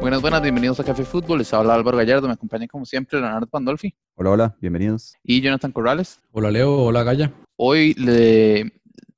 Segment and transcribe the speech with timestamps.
[0.00, 1.38] Buenas, buenas, bienvenidos a Café Fútbol.
[1.38, 5.14] Les habla Álvaro Gallardo, me acompaña como siempre Leonardo Pandolfi Hola, hola, bienvenidos.
[5.22, 6.20] y Jonathan Corrales.
[6.32, 7.32] Hola Leo, hola Gaya.
[7.56, 8.72] Hoy le-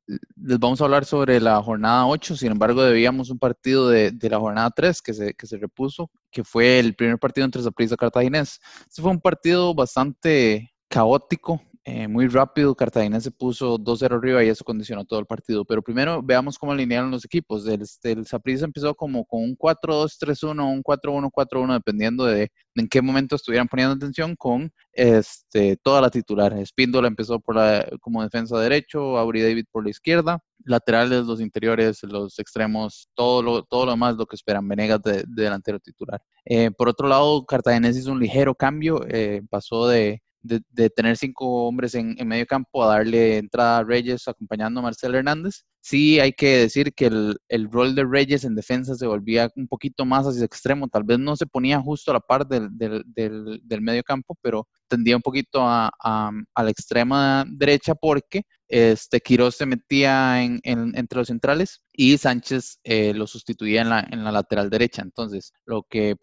[0.07, 4.31] les vamos a hablar sobre la jornada 8, sin embargo debíamos un partido de, de
[4.31, 7.95] la jornada 3 que se, que se repuso, que fue el primer partido entre Saprissa
[7.95, 8.61] y Cartaginés.
[8.89, 12.75] Este fue un partido bastante caótico, eh, muy rápido.
[12.77, 15.65] Cartaginés se puso 2-0 arriba y eso condicionó todo el partido.
[15.65, 17.67] Pero primero veamos cómo alinearon los equipos.
[17.67, 23.03] El, el Saprissa empezó como con un 4-2-3-1, un 4-1-4-1, dependiendo de, de en qué
[23.03, 26.53] momento estuvieran poniendo atención con este, toda la titular.
[26.59, 32.03] Espíndola empezó por la, como defensa derecho, Aubrey David por la izquierda, laterales, los interiores,
[32.05, 36.21] los extremos, todo lo, todo lo demás lo que esperan Venegas de, de delantero titular.
[36.45, 41.67] Eh, por otro lado, Cartaginés hizo un ligero cambio, eh, pasó de, de, tener cinco
[41.67, 45.65] hombres en, en, medio campo a darle entrada a Reyes acompañando a Marcelo Hernández.
[45.81, 49.69] Sí hay que decir que el, el, rol de Reyes en defensa se volvía un
[49.69, 52.69] poquito más hacia el extremo, tal vez no se ponía justo a la par del,
[52.77, 58.43] del, del, del medio campo, pero tendía un poquito a, a la extrema derecha porque
[58.73, 63.91] este, Quiroz se metía en, en, entre los centrales y Sánchez eh, lo sustituía en
[64.25, 65.03] la, lateral derecha.
[65.03, 66.17] Entonces, lo que,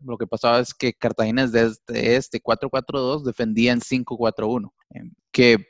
[0.00, 5.64] lo que pasaba es que Cartagena desde este 4-4-2 defendía en 5-4-1, eh, que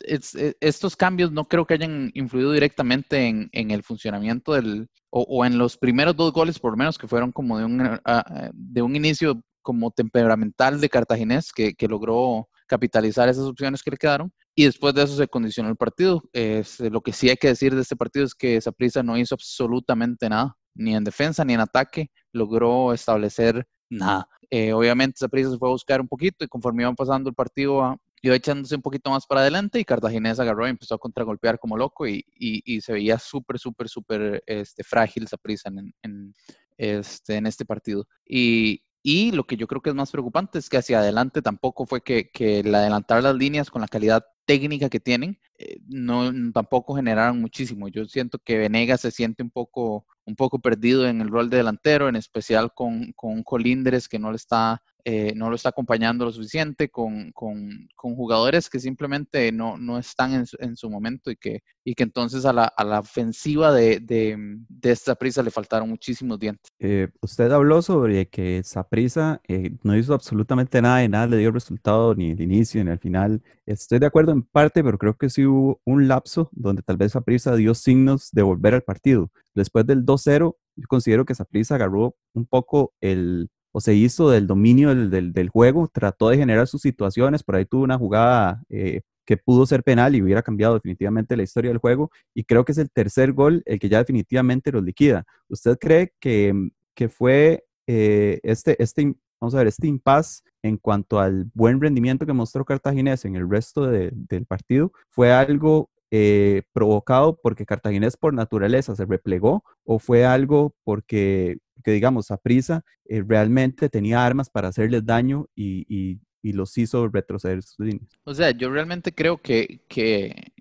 [0.00, 5.46] es, es, estos cambios no creo que hayan influido directamente en, el funcionamiento del, o,
[5.46, 8.82] en los primeros dos goles, por lo menos, que fueron como de un, uh, de
[8.82, 14.32] un inicio como temperamental de Cartaginés, que, que logró capitalizar esas opciones que le quedaron
[14.54, 16.22] y después de eso se condicionó el partido.
[16.32, 19.34] Es, lo que sí hay que decir de este partido es que Saprissa no hizo
[19.34, 24.28] absolutamente nada, ni en defensa ni en ataque, logró establecer nada.
[24.50, 27.96] Eh, obviamente Saprissa se fue a buscar un poquito y conforme iban pasando el partido
[28.22, 31.76] iba echándose un poquito más para adelante y Cartaginés agarró y empezó a contragolpear como
[31.76, 36.34] loco y, y, y se veía súper, súper, súper este, frágil Saprissa en, en,
[36.76, 38.06] este, en este partido.
[38.26, 41.86] Y, y lo que yo creo que es más preocupante es que hacia adelante tampoco
[41.86, 46.32] fue que, que el adelantar las líneas con la calidad técnica que tienen, eh, no,
[46.52, 47.86] tampoco generaron muchísimo.
[47.86, 51.58] Yo siento que Venegas se siente un poco, un poco perdido en el rol de
[51.58, 56.24] delantero, en especial con, con Colindres que no le está eh, no lo está acompañando
[56.24, 61.30] lo suficiente con, con, jugadores que simplemente no, no están en su, en su, momento
[61.30, 64.36] y que, y que entonces a la, a la ofensiva de, de,
[64.68, 66.70] de, esta prisa le faltaron muchísimos dientes.
[66.78, 71.38] Eh, usted habló sobre que esa prisa eh, no hizo absolutamente nada y nada le
[71.38, 73.42] dio resultado ni el inicio ni el final.
[73.64, 77.12] Estoy de acuerdo en parte, pero creo que sí hubo un lapso donde tal vez
[77.12, 79.30] Saprissa dio signos de volver al partido.
[79.54, 84.46] Después del 2-0, yo considero que Saprissa agarró un poco el, o se hizo del
[84.46, 89.02] dominio del, del, juego, trató de generar sus situaciones, por ahí tuvo una jugada eh,
[89.24, 92.72] que pudo ser penal y hubiera cambiado definitivamente la historia del juego, y creo que
[92.72, 95.24] es el tercer gol el que ya definitivamente los liquida.
[95.48, 101.18] ¿Usted cree que, que fue eh, este, este, vamos a ver, este impas en cuanto
[101.20, 106.62] al buen rendimiento que mostró Cartaginés en el resto de, del partido fue algo eh,
[106.72, 112.84] provocado porque Cartaginés por naturaleza se replegó o fue algo porque, que digamos, a prisa
[113.04, 118.10] eh, realmente tenía armas para hacerles daño y, y, los hizo retroceder sus líneas.
[118.24, 120.52] O sea, yo realmente creo que, que,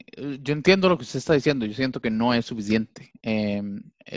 [0.42, 3.12] yo entiendo lo que usted está diciendo, yo siento que no es suficiente.
[3.22, 3.62] Eh,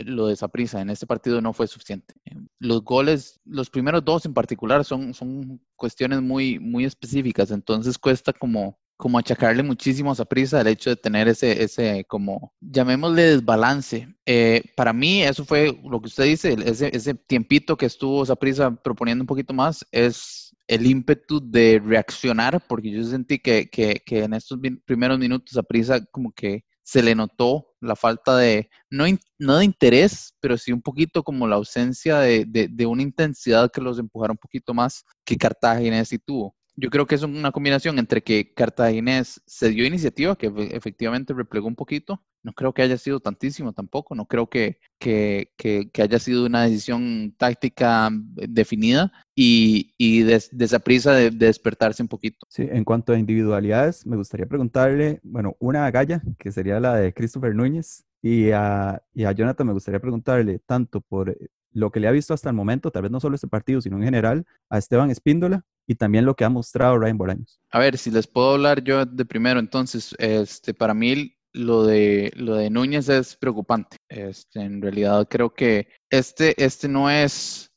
[0.05, 2.15] lo de prisa en este partido no fue suficiente.
[2.59, 8.33] Los goles, los primeros dos en particular, son, son cuestiones muy, muy específicas, entonces cuesta
[8.33, 14.07] como como achacarle muchísimo a prisa el hecho de tener ese, ese como, llamémosle desbalance.
[14.25, 18.73] Eh, para mí, eso fue lo que usted dice, ese, ese tiempito que estuvo prisa
[18.75, 24.23] proponiendo un poquito más, es el ímpetu de reaccionar, porque yo sentí que, que, que
[24.23, 29.05] en estos primeros minutos prisa como que se le notó la falta de, no,
[29.39, 33.71] no de interés, pero sí un poquito como la ausencia de, de, de una intensidad
[33.71, 37.51] que los empujara un poquito más que Cartagena sí tuvo yo creo que es una
[37.51, 42.21] combinación entre que Cartaginés se dio iniciativa, que efectivamente replegó un poquito.
[42.41, 44.15] No creo que haya sido tantísimo tampoco.
[44.15, 50.43] No creo que, que, que, que haya sido una decisión táctica definida y, y de,
[50.51, 52.45] de, esa prisa de, de, despertarse un poquito.
[52.49, 56.95] Sí, en cuanto a individualidades, me gustaría preguntarle, bueno, una a Gaya, que sería la
[56.95, 61.37] de Christopher Núñez, y a, y a Jonathan me gustaría preguntarle tanto por
[61.73, 63.97] lo que le ha visto hasta el momento, tal vez no solo este partido, sino
[63.97, 67.59] en general, a Esteban Espíndola y también lo que ha mostrado Ryan Bolaños.
[67.71, 72.31] A ver, si les puedo hablar yo de primero, entonces, este, para mí lo de,
[72.35, 73.97] lo de Núñez es preocupante.
[74.09, 77.71] Este, en realidad creo que este, este no es,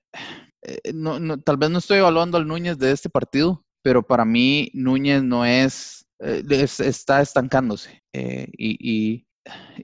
[0.94, 4.68] no, no, tal vez no estoy evaluando al Núñez de este partido, pero para mí
[4.74, 6.42] Núñez no es, eh,
[6.80, 9.24] está estancándose eh, y,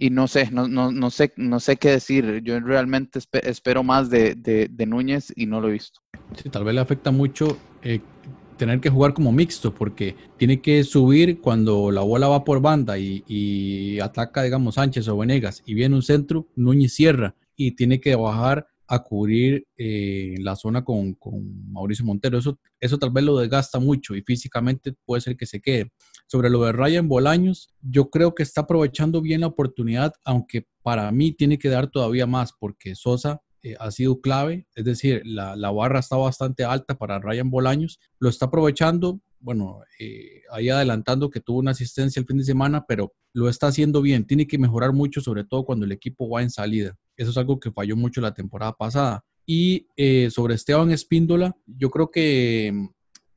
[0.00, 2.42] y, no sé, no, no, no, sé, no sé qué decir.
[2.42, 6.00] Yo realmente espero más de, de, Núñez y no lo he visto.
[6.34, 8.00] Sí, tal vez le afecta mucho eh,
[8.56, 12.98] tener que jugar como mixto porque tiene que subir cuando la bola va por banda
[12.98, 18.00] y, y ataca, digamos, Sánchez o Venegas y viene un centro, Núñez cierra y tiene
[18.00, 21.16] que bajar a cubrir eh, la zona con,
[21.70, 22.36] Mauricio Montero.
[22.36, 25.90] Eso, eso tal vez lo desgasta mucho y físicamente puede ser que se quede.
[26.26, 31.10] Sobre lo de Ryan Bolaños, yo creo que está aprovechando bien la oportunidad, aunque para
[31.10, 35.70] mí tiene que dar todavía más porque Sosa eh, ha sido clave, es decir, la,
[35.70, 41.40] barra está bastante alta para Ryan Bolaños, lo está aprovechando, bueno, eh, ahí adelantando que
[41.40, 44.92] tuvo una asistencia el fin de semana, pero lo está haciendo bien, tiene que mejorar
[44.92, 46.96] mucho, sobre todo cuando el equipo va en salida.
[47.16, 49.24] Eso es algo que falló mucho la temporada pasada.
[49.46, 52.88] Y eh, sobre Esteban Espíndola, yo creo que mm,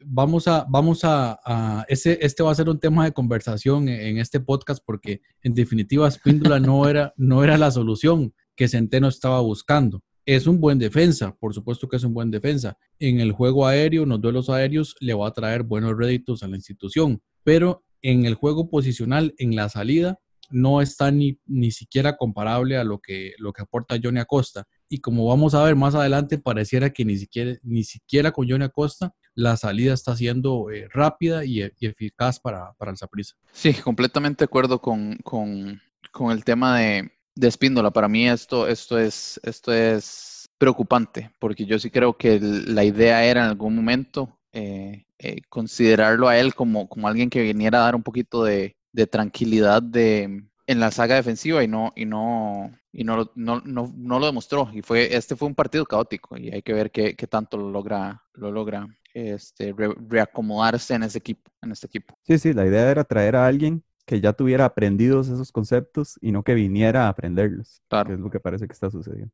[0.06, 4.40] vamos a, vamos a, ese, este va a ser un tema de conversación en, este
[4.40, 10.02] podcast porque en definitiva Espíndola no era, no era la solución que Centeno estaba buscando.
[10.26, 12.78] Es un buen defensa, por supuesto que es un buen defensa.
[13.00, 16.48] En el juego aéreo, en los duelos aéreos, le va a traer buenos réditos a
[16.48, 20.20] la institución, pero en el juego posicional, en la salida,
[20.50, 24.68] no está ni, ni siquiera comparable a lo que, lo que aporta Johnny Acosta.
[24.90, 28.66] Y como vamos a ver más adelante, pareciera que ni siquiera, ni siquiera con Johnny
[28.66, 33.36] Acosta la salida está siendo eh, rápida y, eficaz para, para el Saprissa.
[33.52, 35.82] Sí, completamente de acuerdo con, con,
[36.12, 37.92] con el tema de, de.
[37.94, 43.24] Para mí esto, esto, es, esto es preocupante, porque yo sí creo que la idea
[43.26, 47.86] era en algún momento eh, eh, considerarlo a él como, como alguien que viniera a
[47.86, 52.72] dar un poquito de, de tranquilidad de, en la saga defensiva y no y no
[52.92, 56.62] y no, no, no, lo demostró y fue este fue un partido caótico y hay
[56.62, 59.74] que ver qué, qué tanto lo logra lo logra este,
[60.10, 63.84] reacomodarse en ese equipo en este equipo sí sí la idea era traer a alguien
[64.06, 68.08] que ya tuviera aprendidos esos conceptos y no que viniera a aprenderlos claro.
[68.08, 69.34] que es lo que parece que está sucediendo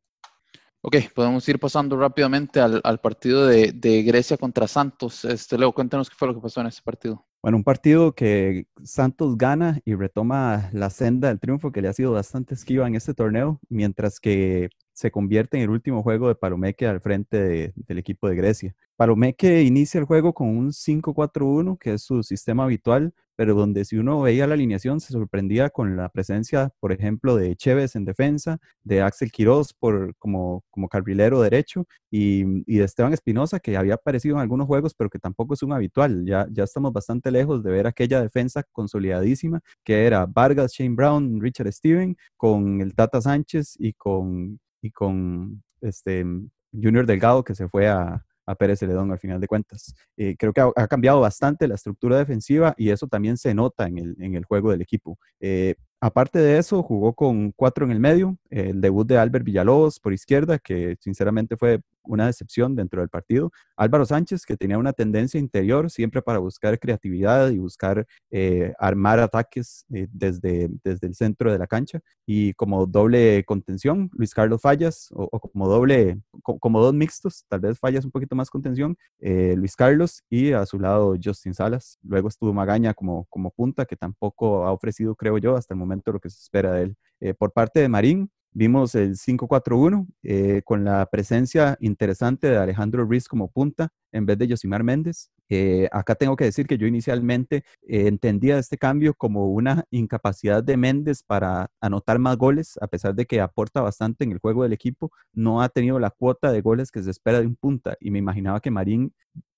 [0.84, 5.24] Ok, podemos ir pasando rápidamente al, al partido de, de, Grecia contra Santos.
[5.24, 7.24] Este, Leo, cuéntanos qué fue lo que pasó en ese partido.
[7.42, 11.92] Bueno, un partido que Santos gana y retoma la senda del triunfo que le ha
[11.92, 16.36] sido bastante esquiva en este torneo, mientras que se convierte en el último juego de
[16.36, 18.76] Palomeque al frente del equipo de Grecia.
[18.94, 23.96] Palomeque inicia el juego con un 5-4-1, que es su sistema habitual, pero donde si
[23.96, 28.60] uno veía la alineación se sorprendía con la presencia, por ejemplo, de Chévez en defensa,
[28.84, 34.36] de Axel Quiroz por, como, como carrilero derecho y, de Esteban Espinosa, que había aparecido
[34.36, 36.24] en algunos juegos, pero que tampoco es un habitual.
[36.24, 41.40] Ya, ya estamos bastante lejos de ver aquella defensa consolidadísima que era Vargas, Shane Brown,
[41.40, 46.24] Richard Steven, con el Tata Sánchez y con, y con este,
[46.72, 49.94] Junior Delgado, que se fue a, a Pérez Celedón al final de cuentas.
[50.16, 53.98] Eh, creo que ha, cambiado bastante la estructura defensiva y eso también se nota en
[53.98, 55.18] el, en el juego del equipo.
[55.40, 55.74] Eh,
[56.04, 60.12] Aparte de eso, jugó con cuatro en el medio, el debut de Albert Villalobos por
[60.12, 63.50] izquierda, que sinceramente fue una decepción dentro del partido.
[63.76, 69.20] Álvaro Sánchez, que tenía una tendencia interior siempre para buscar creatividad y buscar eh, armar
[69.20, 72.00] ataques eh, desde, desde el centro de la cancha.
[72.26, 77.78] Y como doble contención, Luis Carlos Fallas, o, como doble, como dos mixtos, tal vez
[77.78, 81.98] Fallas un poquito más contención, eh, Luis Carlos y a su lado Justin Salas.
[82.02, 86.12] Luego estuvo Magaña como, como punta, que tampoco ha ofrecido, creo yo, hasta el momento
[86.12, 86.96] lo que se espera de él.
[87.38, 93.28] Por parte de Marín, vimos el 5-4-1 eh, con la presencia interesante de Alejandro Ruiz
[93.28, 95.30] como punta en vez de Josimar Méndez.
[95.48, 100.76] Eh, acá tengo que decir que yo inicialmente entendía este cambio como una incapacidad de
[100.76, 104.72] Méndez para anotar más goles, a pesar de que aporta bastante en el juego del
[104.72, 108.10] equipo, no ha tenido la cuota de goles que se espera de un punta y
[108.10, 109.12] me imaginaba que Marín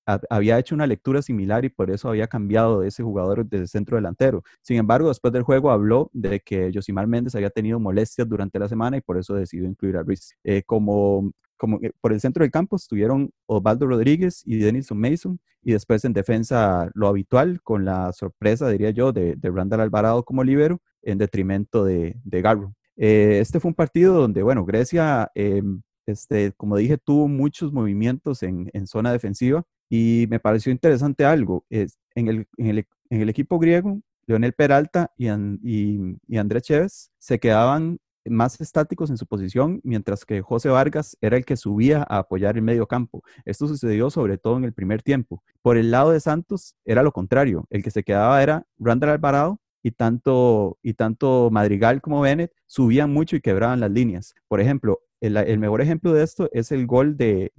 [0.06, 3.96] había hecho una lectura similar y por eso había cambiado de ese jugador de centro
[3.96, 4.42] delantero.
[4.62, 8.68] Sin embargo, después del juego habló de que Josimar Méndez había tenido molestias durante la
[8.68, 10.34] semana y por eso decidió incluir a Ruiz.
[10.44, 11.32] Eh, como,
[12.00, 16.90] por el centro del campo estuvieron Osvaldo Rodríguez y Denison Mason y después en defensa
[16.94, 21.84] lo habitual con la sorpresa, diría yo, de, de Randall Alvarado como libero en detrimento
[21.84, 22.75] de, de Garro.
[22.96, 25.30] Eh, este fue un partido donde, bueno, Grecia...
[25.34, 31.25] Em, este, como dije, tuvo muchos movimientos en, en zona defensiva y me pareció interesante
[31.25, 31.64] algo.
[31.71, 37.99] Es, en, el, en, el, equipo griego, Leonel Peralta y, y, Andrés Chévez se quedaban
[38.26, 42.57] más estáticos en su posición, mientras que José Vargas era el que subía a apoyar
[42.57, 43.23] el medio campo.
[43.45, 45.43] Esto sucedió sobre todo en el primer tiempo.
[45.62, 49.61] Por el lado de Santos era lo contrario, el que se quedaba era Randall Alvarado
[49.83, 54.35] y tanto, y tanto Madrigal como Bennett subían mucho y quebraban las líneas.
[54.49, 57.53] Por ejemplo, el, mejor ejemplo de esto es el gol de,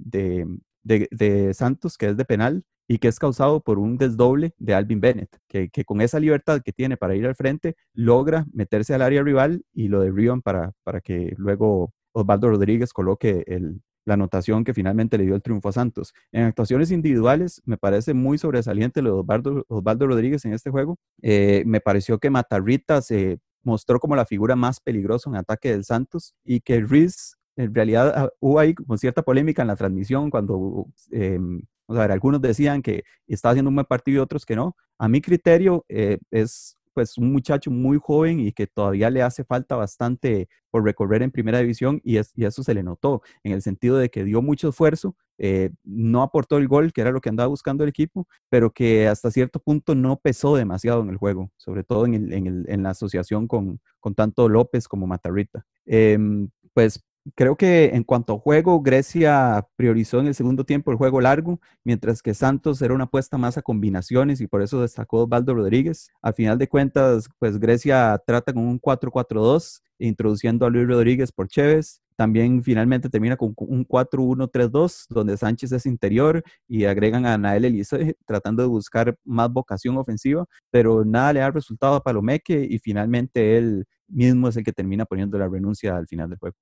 [0.86, 5.02] de, Santos, que es de penal, y que es causado por un desdoble de Alvin
[5.02, 9.24] Bennett, que, con esa libertad que tiene para ir al frente, logra meterse al área
[9.24, 14.74] rival y lo derriban para, para que luego Osvaldo Rodríguez coloque el, la anotación que
[14.74, 16.14] finalmente le dio el triunfo a Santos.
[16.32, 20.98] En actuaciones individuales, me parece muy sobresaliente lo de Osvaldo, Rodríguez en este juego.
[21.22, 25.84] Eh, me pareció que Matarrita se mostró como la figura más peligrosa en ataque del
[25.84, 30.30] Santos y que Riz, en realidad ah, hubo ahí como cierta polémica en la transmisión
[30.30, 31.40] cuando eh,
[31.88, 34.76] algunos decían que estaba haciendo un buen partido y otros que no.
[34.98, 39.44] A mi criterio eh, es pues un muchacho muy joven y que todavía le hace
[39.44, 43.98] falta bastante por recorrer en primera división y, eso se le notó en el sentido
[43.98, 47.48] de que dio mucho esfuerzo, eh, no aportó el gol, que era lo que andaba
[47.48, 51.84] buscando el equipo, pero que hasta cierto punto no pesó demasiado en el juego, sobre
[51.84, 53.82] todo en, la asociación con,
[54.16, 55.66] tanto López como Matarrita.
[55.86, 57.04] Em, pues
[57.34, 61.60] creo que en cuanto a juego, Grecia priorizó en el segundo tiempo el juego largo,
[61.84, 66.10] mientras que Santos era una apuesta más a combinaciones y por eso destacó Osvaldo Rodríguez.
[66.22, 71.48] Al final de cuentas, pues Grecia trata con un 4-4-2, introduciendo a Luis Rodríguez por
[71.48, 72.02] Chévez.
[72.16, 78.16] También finalmente termina con un 4-1-3-2, donde Sánchez es interior y agregan a Nael Elise
[78.26, 83.58] tratando de buscar más vocación ofensiva, pero nada le da resultado a Palomeque y finalmente
[83.58, 86.56] él mismo es el que termina poniendo la renuncia al final del juego.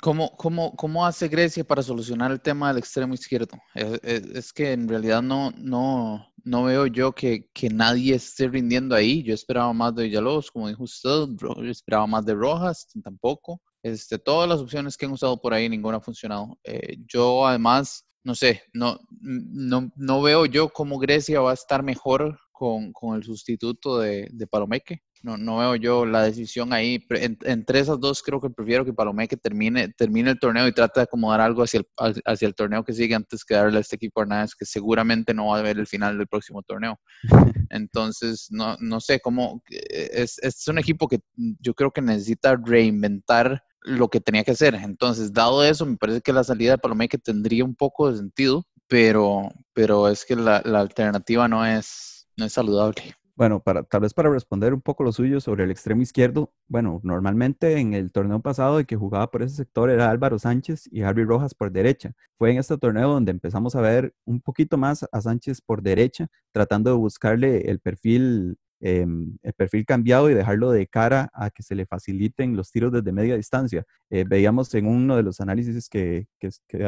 [0.00, 3.58] ¿Cómo, cómo, cómo hace Grecia para solucionar el tema del extremo izquierdo?
[3.74, 9.22] Es, que en realidad no, no, no veo yo que, que, nadie esté rindiendo ahí.
[9.22, 13.62] Yo esperaba más de Villalobos, como dijo usted, yo esperaba más de Rojas, tampoco.
[13.82, 16.58] Este, todas las opciones que han usado por ahí, ninguna ha funcionado.
[16.64, 21.82] Eh, yo además, no sé, no, no, no veo yo cómo Grecia va a estar
[21.82, 25.02] mejor con, con el sustituto de, de Palomeque.
[25.22, 27.04] No, no veo yo la decisión ahí.
[27.10, 31.04] entre esas dos creo que prefiero que Palomeque termine, termine el torneo y trate de
[31.04, 34.20] acomodar algo hacia el, hacia el torneo que sigue antes que darle a este equipo
[34.20, 36.98] a Hernández que seguramente no va a ver el final del próximo torneo.
[37.70, 39.62] Entonces, no, no sé cómo...
[39.70, 41.20] Eh, es, es un equipo que
[41.60, 44.74] yo creo que necesita reinventar lo que tenía que hacer.
[44.74, 48.64] Entonces, dado eso, me parece que la salida de Palomeque tendría un poco de sentido,
[48.86, 53.14] pero, pero es que la, la alternativa no es no es saludable.
[53.38, 56.98] Bueno, para, tal vez para responder un poco lo suyo sobre el extremo izquierdo, bueno,
[57.04, 61.02] normalmente en el torneo pasado el que jugaba por ese sector era Álvaro Sánchez y
[61.02, 62.14] Harvey Rojas por derecha.
[62.36, 66.26] Fue en este torneo donde empezamos a ver un poquito más a Sánchez por derecha,
[66.50, 71.64] tratando de buscarle el perfil Em, el perfil cambiado y dejarlo de cara a que
[71.64, 73.84] se le faciliten los tiros desde media distancia.
[74.08, 76.28] Eh, veíamos en uno de los análisis que,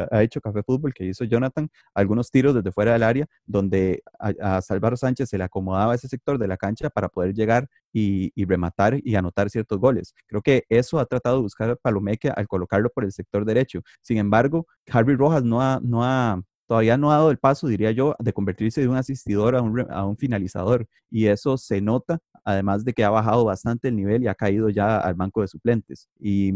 [0.09, 4.61] ha hecho Café Fútbol, que hizo Jonathan, algunos tiros desde fuera del área donde a,
[4.61, 8.99] Salvador Sánchez se le acomodaba ese sector de la cancha para poder llegar y, rematar
[9.03, 10.13] y anotar ciertos goles.
[10.27, 13.81] Creo que eso ha tratado de buscar Palomeque al colocarlo por el sector derecho.
[14.01, 16.41] Sin embargo, Harvey Rojas no ha, no ha
[16.71, 20.15] todavía no ha dado el paso, diría yo, de convertirse de un asistidor a un,
[20.15, 20.87] finalizador.
[21.09, 24.69] Y eso se nota, además de que ha bajado bastante el nivel y ha caído
[24.69, 26.07] ya al banco de suplentes.
[26.17, 26.53] y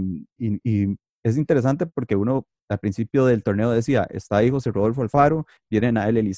[1.25, 5.97] es interesante porque uno al principio del torneo decía, está ahí José Rodolfo Alfaro, vienen
[5.97, 6.35] a el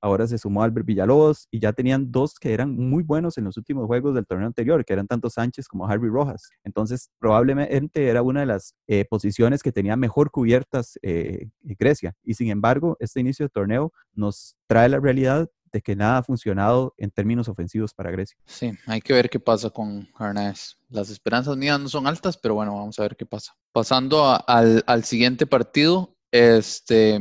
[0.00, 3.56] ahora se sumó Albert Villalobos y ya tenían dos que eran muy buenos en los
[3.56, 6.50] últimos juegos del torneo anterior, que eran tanto Sánchez como Harvey Rojas.
[6.64, 12.14] Entonces, probablemente era una de las eh, posiciones que tenía mejor cubiertas eh, Grecia.
[12.24, 16.22] Y sin embargo, este inicio de torneo nos trae la realidad de que nada ha
[16.22, 18.36] funcionado en términos ofensivos para Grecia.
[18.46, 20.78] Sí, hay que ver qué pasa con Arnés.
[20.88, 23.54] Las esperanzas mías no son altas, pero bueno, vamos a ver qué pasa.
[23.72, 27.18] Pasando al, al, siguiente partido, este,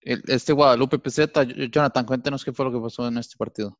[0.00, 3.78] este Guadalupe Peseta, Jonathan, cuéntenos qué fue lo que pasó en este partido.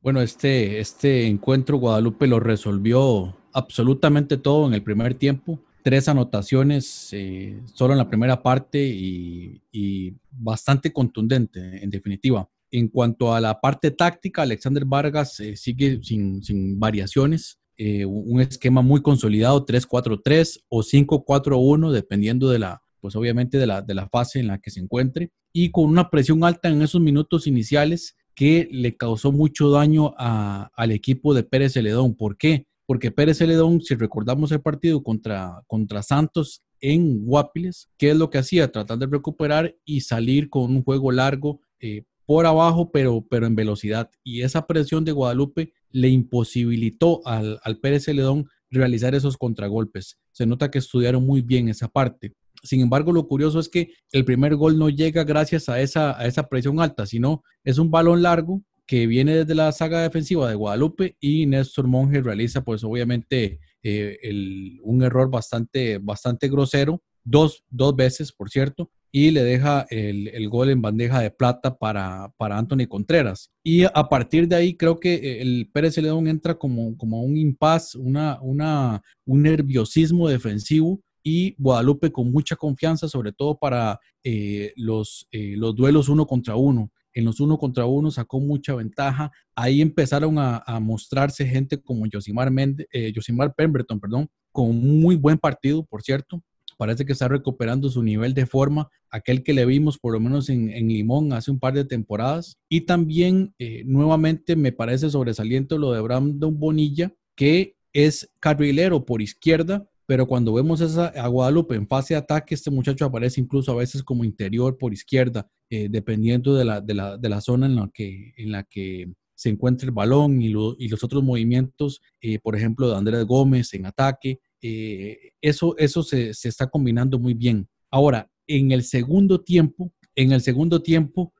[0.00, 5.60] Bueno, este, este encuentro Guadalupe lo resolvió absolutamente todo en el primer tiempo.
[5.84, 12.48] Tres anotaciones eh, solo en la primera parte y, y bastante contundente, en definitiva.
[12.72, 17.58] En cuanto a la parte táctica, Alexander Vargas eh, sigue sin, sin variaciones.
[17.76, 23.82] Eh, un esquema muy consolidado, 3-4-3 o 5-4-1, dependiendo de la, pues obviamente de la,
[23.82, 27.00] de la fase en la que se encuentre, y con una presión alta en esos
[27.00, 32.14] minutos iniciales que le causó mucho daño a, al equipo de Pérez Celedón.
[32.14, 32.66] ¿Por qué?
[32.86, 38.30] Porque Pérez Celedón, si recordamos el partido contra, contra Santos en Guapiles, ¿qué es lo
[38.30, 38.72] que hacía?
[38.72, 43.54] Tratar de recuperar y salir con un juego largo eh, por abajo, pero, pero en
[43.54, 44.10] velocidad.
[44.24, 50.18] Y esa presión de Guadalupe le imposibilitó al, al Pérez Celedón realizar esos contragolpes.
[50.30, 52.32] Se nota que estudiaron muy bien esa parte.
[52.62, 56.24] Sin embargo, lo curioso es que el primer gol no llega gracias a esa, a
[56.24, 60.54] esa presión alta, sino es un balón largo que viene desde la saga defensiva de
[60.54, 67.94] Guadalupe y Néstor Monge realiza pues obviamente eh, un error bastante, bastante grosero, dos, dos
[67.94, 72.86] veces por cierto, y le deja el, gol en bandeja de plata para, para, Anthony
[72.88, 73.50] Contreras.
[73.62, 77.94] Y a partir de ahí creo que el Pérez León entra como, como un impas,
[77.94, 85.28] una, una, un nerviosismo defensivo y Guadalupe con mucha confianza, sobre todo para eh, los,
[85.30, 86.90] eh, los duelos uno contra uno.
[87.14, 89.30] En los uno contra uno sacó mucha ventaja.
[89.54, 92.50] Ahí empezaron a, mostrarse gente como Josimar,
[92.90, 96.42] eh, Josimar Pemberton, perdón, con un muy buen partido, por cierto.
[96.76, 100.48] Parece que está recuperando su nivel de forma, aquel que le vimos por lo menos
[100.48, 102.58] en, Limón hace un par de temporadas.
[102.68, 109.86] Y también nuevamente me parece sobresaliente lo de Brandon Bonilla, que es carrilero por izquierda,
[110.06, 113.76] pero cuando vemos esa, a Guadalupe en fase de ataque, este muchacho aparece incluso a
[113.76, 117.76] veces como interior por izquierda, eh, dependiendo de la, de, la, de la, zona en
[117.76, 122.38] la, que, en la que se encuentra el balón y, y los otros movimientos, eh,
[122.40, 124.40] por ejemplo, de Andrés Gómez en ataque.
[124.62, 127.68] Eh, eso eso se, se, está combinando muy bien.
[127.90, 131.32] Ahora, en el segundo tiempo, en el segundo tiempo,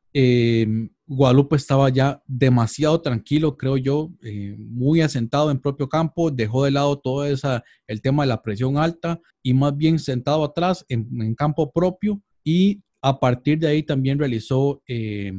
[1.14, 6.70] Guadalupe estaba ya demasiado tranquilo, creo yo, eh, muy asentado en propio campo, dejó de
[6.70, 11.34] lado todo esa, el tema de la presión alta y más bien sentado atrás en,
[11.34, 15.32] campo propio y a partir de ahí también realizó, eh,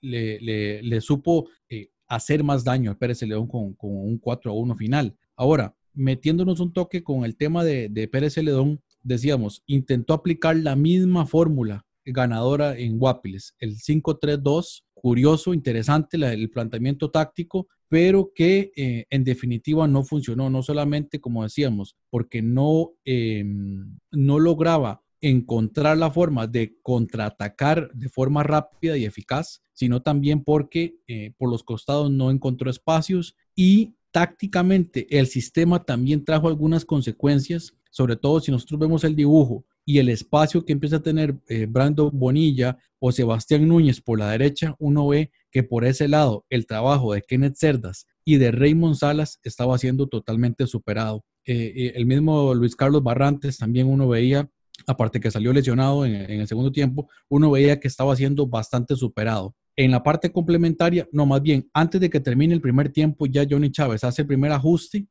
[0.00, 5.14] le, supo eh, hacer más daño al Pérez León con, un 4 a 1 final.
[5.36, 10.76] Ahora, metiéndonos un toque con el tema de, de Pérez León, decíamos, intentó aplicar la
[10.76, 19.06] misma fórmula ganadora en Guapiles, el 5-3-2 curioso, interesante el planteamiento táctico, pero que eh,
[19.10, 26.10] en definitiva no funcionó, no solamente, como decíamos, porque no, em, no lograba encontrar la
[26.10, 32.10] forma de contraatacar de forma rápida y eficaz, sino también porque eh, por los costados
[32.10, 38.80] no encontró espacios y tácticamente el sistema también trajo algunas consecuencias, sobre todo si nosotros
[38.80, 43.66] vemos el dibujo y el espacio que empieza a tener eh, Brando Bonilla o Sebastián
[43.66, 48.06] Núñez por la derecha, uno ve que por ese lado el trabajo de Kenneth Cerdas
[48.24, 51.24] y de Raymond Salas estaba siendo totalmente superado.
[51.44, 54.48] Eh, eh, el mismo Luis Carlos Barrantes también uno veía,
[54.86, 58.94] aparte que salió lesionado en, en el segundo tiempo, uno veía que estaba siendo bastante
[58.94, 59.56] superado.
[59.80, 63.46] En la parte complementaria, no, más bien, antes de que termine el primer tiempo, ya
[63.48, 65.06] Johnny Chávez hace el primer ajuste,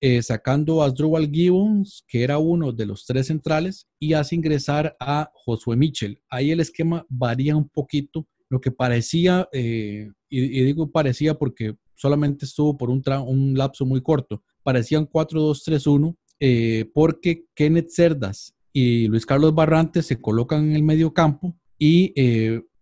[0.00, 4.96] eh, sacando a Drubal Gibbons, que era uno de los tres centrales, y hace ingresar
[4.98, 6.20] a Josué Mitchell.
[6.28, 8.26] Ahí el esquema varía un poquito.
[8.48, 14.42] Lo que parecía, eh, y, digo parecía porque solamente estuvo por un, lapso muy corto,
[14.64, 21.14] parecían 4-2-3-1, eh, porque Kenneth Cerdas y Luis Carlos Barrantes se colocan en el medio
[21.14, 22.12] campo y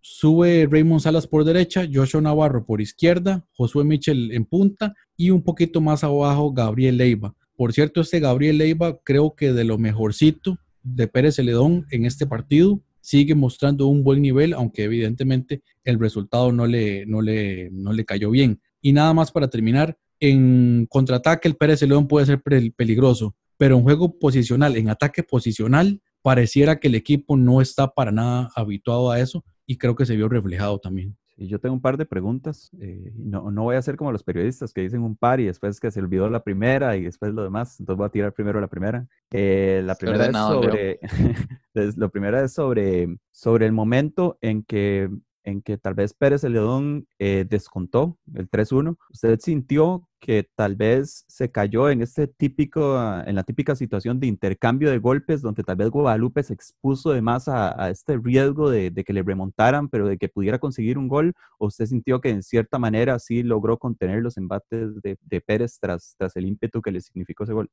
[0.09, 5.43] Sube Raymond Salas por derecha, Joshua Navarro por izquierda, Josué Mitchell en punta y un
[5.43, 7.35] poquito más abajo Gabriel Leiva.
[7.57, 12.25] Por cierto, este Gabriel Leiva creo que de lo mejorcito de Pérez Celedón en este
[12.25, 17.93] partido sigue mostrando un buen nivel, aunque evidentemente el resultado no le, no le, no
[17.93, 18.61] le cayó bien.
[18.81, 23.83] Y nada más para terminar, en contraataque el Pérez Celedón puede ser peligroso, pero en
[23.83, 29.19] juego posicional, en ataque posicional, pareciera que el equipo no está para nada habituado a
[29.19, 31.17] eso y creo que se vio reflejado también.
[31.39, 32.71] Y yo tengo un par de preguntas.
[32.81, 35.79] Eh, no, no, voy a ser como los periodistas que dicen un par y después
[35.81, 37.79] que se olvidó la primera y después lo demás.
[37.79, 39.07] Entonces voy a tirar primero la primera.
[39.31, 40.99] Eh, la primera es sobre,
[41.97, 45.11] lo primero es sobre, sobre el momento en que
[45.47, 48.97] en que tal vez Pérez Celedón eh, descontó el 3-1.
[49.11, 54.19] ¿Usted sintió que tal vez se cayó en este típico, ah, en la típica situación
[54.19, 58.71] de intercambio de golpes, donde tal vez Guadalupe se expuso de más a, este riesgo
[58.71, 61.33] de, que le remontaran, pero de que pudiera conseguir un gol?
[61.59, 65.79] ¿O usted sintió que en cierta manera sí logró contener los embates de, de Pérez
[65.81, 67.71] tras, tras el ímpetu que le significó ese gol?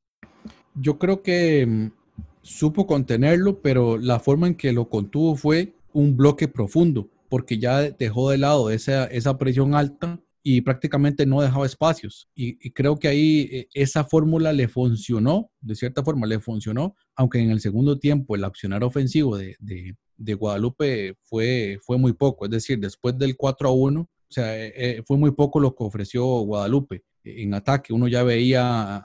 [0.76, 1.90] Yo creo que mm,
[2.40, 7.90] supo contenerlo, pero la forma en que lo contuvo fue un bloque profundo porque ya
[7.90, 12.28] dejó de lado esa, esa presión alta y prácticamente no dejaba espacios.
[12.32, 17.40] Y, creo que ahí eh, esa fórmula le funcionó, de cierta forma le funcionó, aunque
[17.40, 22.44] en el segundo tiempo el accionar ofensivo de, de, Guadalupe fue, fue muy poco.
[22.44, 25.74] Es decir, después del 4 a 1, o sea, eh, eh, fue muy poco lo
[25.74, 27.92] que ofreció Guadalupe en ataque.
[27.92, 29.02] Uno ya veía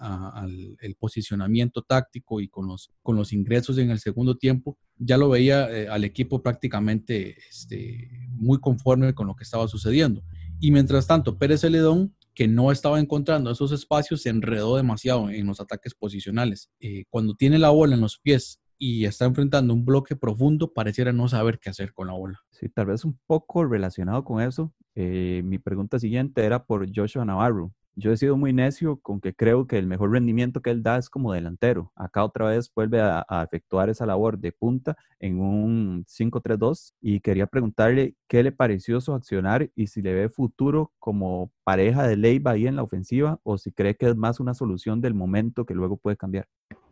[0.81, 5.29] el posicionamiento táctico y con los, con los ingresos en el segundo tiempo, ya lo
[5.29, 10.21] veía eh, al equipo prácticamente este, muy conforme con lo que estaba sucediendo.
[10.59, 15.47] Y mientras tanto, Pérez Celedón, que no estaba encontrando esos espacios, se enredó demasiado en
[15.47, 16.69] los ataques posicionales.
[16.79, 21.11] Eh, cuando tiene la bola en los pies y está enfrentando un bloque profundo, pareciera
[21.13, 22.39] no saber qué hacer con la bola.
[22.51, 24.73] Sí, tal vez un poco relacionado con eso.
[24.95, 29.33] Eh, mi pregunta siguiente era por Joshua Navarro yo he sido muy necio con que
[29.33, 31.91] creo que el mejor rendimiento que él da es como delantero.
[31.95, 37.47] Acá otra vez vuelve a, efectuar esa labor de punta en un 5-3-2 y quería
[37.47, 42.51] preguntarle qué le pareció su accionar y si le ve futuro como pareja de Leiva
[42.51, 45.75] ahí en la ofensiva o si cree que es más una solución del momento que
[45.75, 46.47] luego puede cambiar.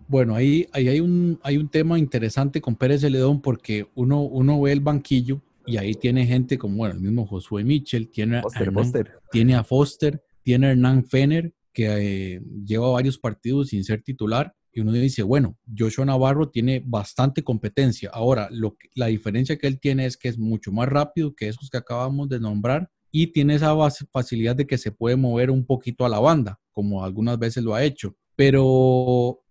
[0.08, 4.62] Bueno, ahí, ahí hay, un, hay un tema interesante con Pérez Celedón porque uno, uno
[4.62, 9.20] ve el banquillo y ahí tiene gente como bueno, el mismo Josué Mitchell, tiene, Foster,
[9.30, 14.56] tiene a Foster, tiene Hernán Fener, que eh, lleva varios partidos sin ser titular.
[14.72, 18.12] Y uno dice, bueno, Joshua Navarro tiene bastante competencia.
[18.14, 21.70] Ahora, lo la diferencia que él tiene es que es mucho más rápido que esos
[21.70, 23.76] que acabamos de nombrar y tiene esa
[24.10, 27.76] facilidad de que se puede mover un poquito a la banda, como algunas veces lo
[27.76, 28.16] ha hecho.
[28.38, 29.42] Pero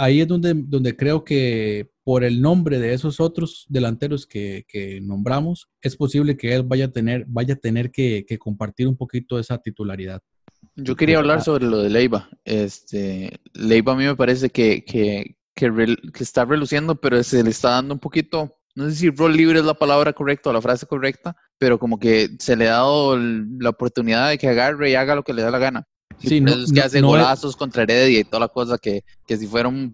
[0.00, 4.64] ahí es donde, donde creo que por el nombre de esos otros delanteros que,
[5.02, 9.38] nombramos, es posible que él vaya a tener, vaya a tener que, compartir un poquito
[9.38, 10.22] esa titularidad.
[10.74, 12.28] Yo quería hablar sobre lo de Leiva.
[12.44, 15.36] Este, Leiva a mí me parece que, que,
[16.18, 19.64] está reluciendo, pero se le está dando un poquito, no sé si rol libre es
[19.64, 23.68] la palabra correcta o la frase correcta, pero como que se le ha dado la
[23.68, 25.86] oportunidad de que agarre y haga lo que le da la gana.
[26.18, 29.46] Sí, no, es que hace golazos contra Heredia y toda la cosa que, que si
[29.46, 29.92] fuera un,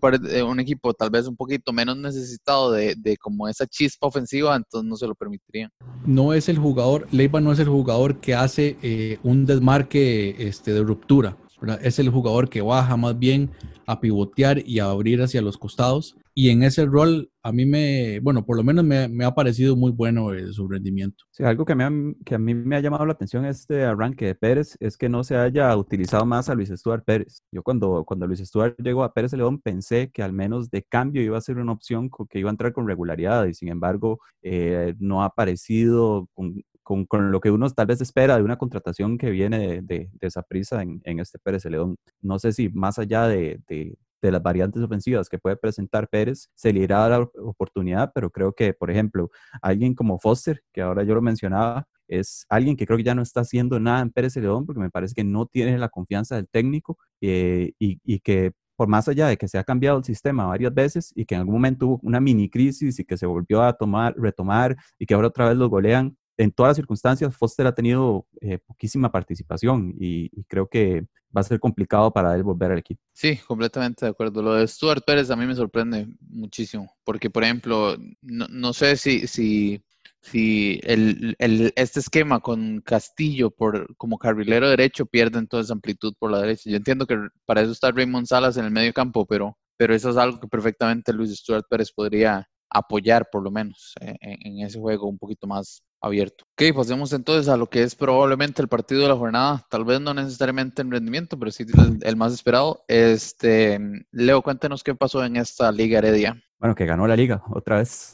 [0.48, 4.88] un, equipo tal vez un poquito menos necesitado de, de, como esa chispa ofensiva, entonces
[4.88, 5.70] no se lo permitirían.
[6.05, 10.72] No es el jugador, Leiva no es el jugador que hace eh, un desmarque este,
[10.72, 11.37] de ruptura.
[11.81, 13.50] Es el jugador que baja más bien
[13.87, 16.16] a pivotear y a abrir hacia los costados.
[16.38, 19.90] Y en ese rol, a mí me, bueno, por lo menos me, ha parecido muy
[19.90, 21.25] bueno eh, su rendimiento.
[21.31, 21.90] Sí, algo que, me ha,
[22.27, 25.25] que a mí me ha llamado la atención este arranque de Pérez es que no
[25.25, 27.42] se haya utilizado más a Luis Stuart Pérez.
[27.51, 31.22] Yo cuando, cuando Luis Stuart llegó a Pérez León pensé que al menos de cambio
[31.22, 34.94] iba a ser una opción que iba a entrar con regularidad y sin embargo eh,
[34.99, 39.31] no ha aparecido con, con, lo que uno tal vez espera de una contratación que
[39.31, 41.96] viene de, esa prisa en, este Pérez León.
[42.20, 43.59] No sé si más allá de,
[44.22, 48.31] las variantes ofensivas que puede presentar Pérez, se le irá a dar la oportunidad, pero
[48.31, 49.31] creo que, por ejemplo,
[49.62, 53.22] alguien como Foster, que ahora yo lo mencionaba, es alguien que creo que ya no
[53.22, 56.48] está haciendo nada en Pérez León porque me parece que no tiene la confianza del
[56.48, 60.46] técnico eh, y, y, que por más allá de que se ha cambiado el sistema
[60.46, 63.62] varias veces y que en algún momento hubo una mini crisis y que se volvió
[63.62, 67.66] a tomar, retomar y que ahora otra vez los golean, en todas las circunstancias, Foster
[67.66, 72.72] ha tenido eh, poquísima participación y, creo que va a ser complicado para él volver
[72.72, 73.03] al equipo.
[73.12, 74.42] Sí, completamente de acuerdo.
[74.42, 79.27] Lo de Stuart Pérez a mí me sorprende muchísimo, porque por ejemplo, no, sé si,
[79.27, 79.83] si,
[80.22, 81.37] si el,
[81.77, 86.70] este esquema con Castillo por, como carrilero derecho pierde entonces amplitud por la derecha.
[86.70, 90.11] Yo entiendo que para eso está Raymond Salas en el medio campo, pero, pero eso
[90.11, 94.79] es algo que perfectamente Luis Stuart Pérez podría apoyar por lo menos eh, en, ese
[94.79, 96.45] juego un poquito más abierto.
[96.53, 100.01] Ok, pasemos entonces a lo que es probablemente el partido de la jornada, tal vez
[100.01, 101.65] no necesariamente en rendimiento, pero sí
[102.03, 102.85] el, más esperado.
[102.89, 103.79] Este,
[104.13, 106.41] Leo, cuéntanos qué pasó en esta Liga Heredia.
[106.59, 108.13] Bueno, que ganó la liga otra vez.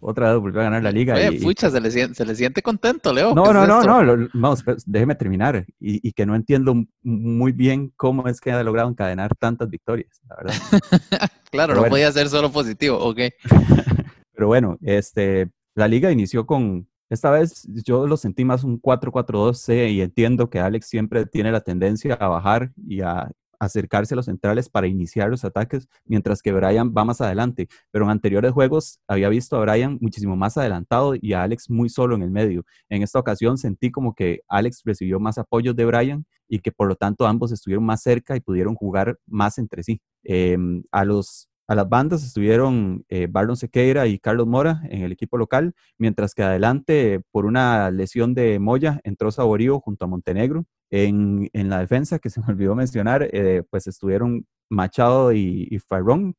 [0.00, 1.14] Otra vez volvió a ganar la liga.
[1.14, 3.34] Oye, pucha, se, le siente, contento, Leo.
[3.34, 5.64] No, no, no, no, vamos, déjeme terminar.
[5.78, 10.20] Y, y, que no entiendo muy bien cómo es que ha logrado encadenar tantas victorias,
[10.28, 10.54] la verdad.
[11.50, 13.20] claro, no podía ser solo positivo, ok.
[14.32, 19.90] Pero bueno, este, la liga inició con, esta vez yo lo sentí más un 4-4-2
[19.90, 24.26] y entiendo que Alex siempre tiene la tendencia a bajar y a acercarse a los
[24.26, 27.68] centrales para iniciar los ataques, mientras que Brian va más adelante.
[27.90, 31.88] Pero en anteriores juegos había visto a Brian muchísimo más adelantado y a Alex muy
[31.88, 32.64] solo en el medio.
[32.88, 36.88] En esta ocasión sentí como que Alex recibió más apoyos de Brian y que por
[36.88, 40.00] lo tanto ambos estuvieron más cerca y pudieron jugar más entre sí.
[40.24, 45.12] Em, a los a las bandas estuvieron eh, Barlon Sequeira y Carlos Mora en el
[45.12, 50.64] equipo local, mientras que adelante, por una lesión de Moya, entró Saborío junto a Montenegro.
[50.90, 55.78] En, la defensa, que se me olvidó mencionar, eh, pues estuvieron Machado y, y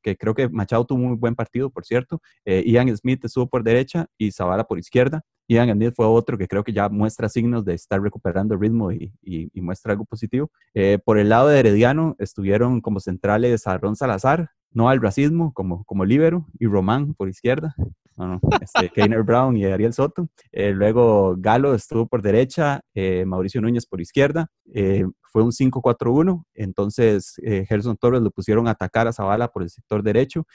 [0.01, 2.21] que creo que Machado tuvo un muy buen partido, por cierto.
[2.45, 5.21] Eh, Ian Smith estuvo por derecha y Zavala por izquierda.
[5.47, 9.11] Ian Smith fue otro que creo que ya muestra signos de estar recuperando ritmo y,
[9.55, 10.51] muestra algo positivo.
[10.73, 15.53] Eh, por el lado de Herediano estuvieron como centrales a Ron Salazar, no al racismo
[15.53, 17.75] como, como libero y Román por izquierda.
[18.19, 20.27] No, este, Keiner Brown y Ariel Soto.
[20.51, 24.47] Eh, luego Galo estuvo por derecha, eh, Mauricio Núñez por izquierda.
[24.73, 26.43] Eh, fue un 5-4-1.
[26.55, 27.35] Entonces,
[27.67, 30.47] Gerson Torres lo pusieron a atacar a Zavala por el sector derecho.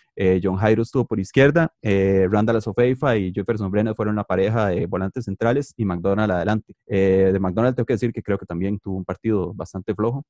[0.42, 1.72] John Jairo estuvo por izquierda.
[1.80, 6.74] Randall Sofeifa y Jefferson Brenner fueron la pareja de volantes centrales y McDonald adelante.
[6.88, 10.24] de McDonald tengo que decir que creo que también tuvo un partido bastante flojo.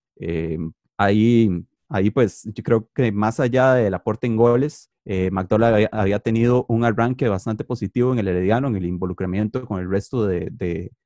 [0.99, 6.19] ahí Ahí pues yo creo que más allá del aporte en goles, eh, McDonald había,
[6.19, 10.51] tenido un arranque bastante positivo en el Herediano, en el involucramiento con el resto de,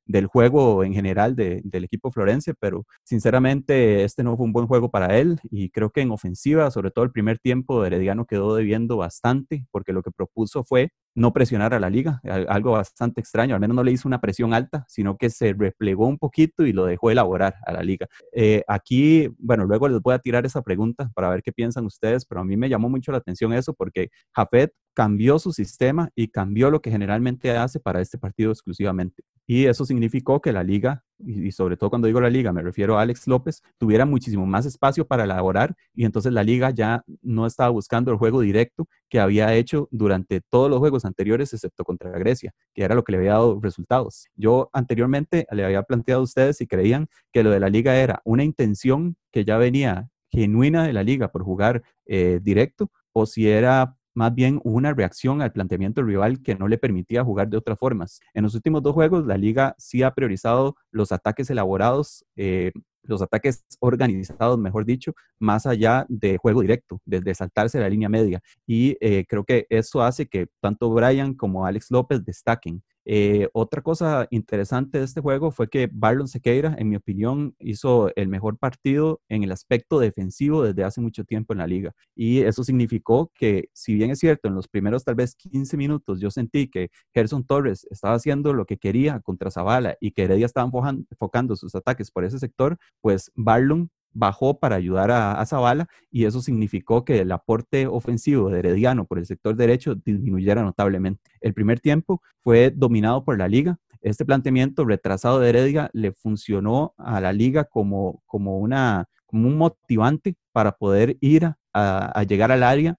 [0.05, 4.91] del juego en general del equipo florense, pero sinceramente este no fue un buen juego
[4.91, 8.97] para él y creo que en ofensiva, sobre todo el primer tiempo, Herediano quedó debiendo
[8.97, 13.61] bastante porque lo que propuso fue no presionar a la liga, algo bastante extraño, al
[13.61, 16.87] menos no le hizo una presión alta, sino que se replegó un poquito y lo
[16.87, 18.07] dejó elaborar a la liga.
[18.33, 22.25] Eh, aquí, bueno, luego les voy a tirar esa pregunta para ver qué piensan ustedes,
[22.25, 26.29] pero a mí me llamó mucho la atención eso porque Jafet cambió su sistema y
[26.29, 29.23] cambió lo que generalmente hace para este partido exclusivamente.
[29.47, 32.99] Y eso significó que la liga, y, sobre todo cuando digo la liga, me refiero
[32.99, 37.47] a Alex López, tuviera muchísimo más espacio para elaborar y entonces la liga ya no
[37.47, 42.11] estaba buscando el juego directo que había hecho durante todos los juegos anteriores, excepto contra
[42.19, 44.29] Grecia, que era lo que le había dado resultados.
[44.37, 48.21] Yo anteriormente le había planteado a ustedes si creían que lo de la liga era
[48.25, 53.49] una intención que ya venía genuina de la liga por jugar eh, directo o si
[53.49, 57.79] era más bien una reacción al planteamiento rival que no le permitía jugar de otras
[57.79, 58.19] formas.
[58.35, 62.73] En los últimos dos juegos, la liga sí ha priorizado los ataques elaborados, eh,
[63.09, 68.41] los ataques organizados, mejor dicho, más allá de juego directo, desde saltarse la línea media.
[68.67, 72.83] Y eh, creo que eso hace que tanto Brian como Alex López destaquen.
[73.11, 78.15] Eh, otra cosa interesante de este juego fue que Barlon Sequeira, en mi opinión, hizo
[78.17, 81.95] el mejor partido en el aspecto defensivo desde hace mucho tiempo en la liga.
[82.15, 86.21] Y eso significó que, si bien es cierto, en los primeros tal vez 15 minutos
[86.21, 90.45] yo sentí que Gerson Torres estaba haciendo lo que quería contra Zavala y que Heredia
[90.45, 96.25] estaba enfocando sus ataques por ese sector, pues Barlon bajó para ayudar a, Zavala y
[96.25, 101.23] eso significó que el aporte ofensivo de Herediano por el sector derecho disminuyera notablemente.
[101.41, 103.79] El primer tiempo fue dominado por la liga.
[104.01, 109.57] Este planteamiento retrasado de Heredia le funcionó a la liga como, como, una, como un
[109.57, 112.97] motivante para poder ir a, llegar al área.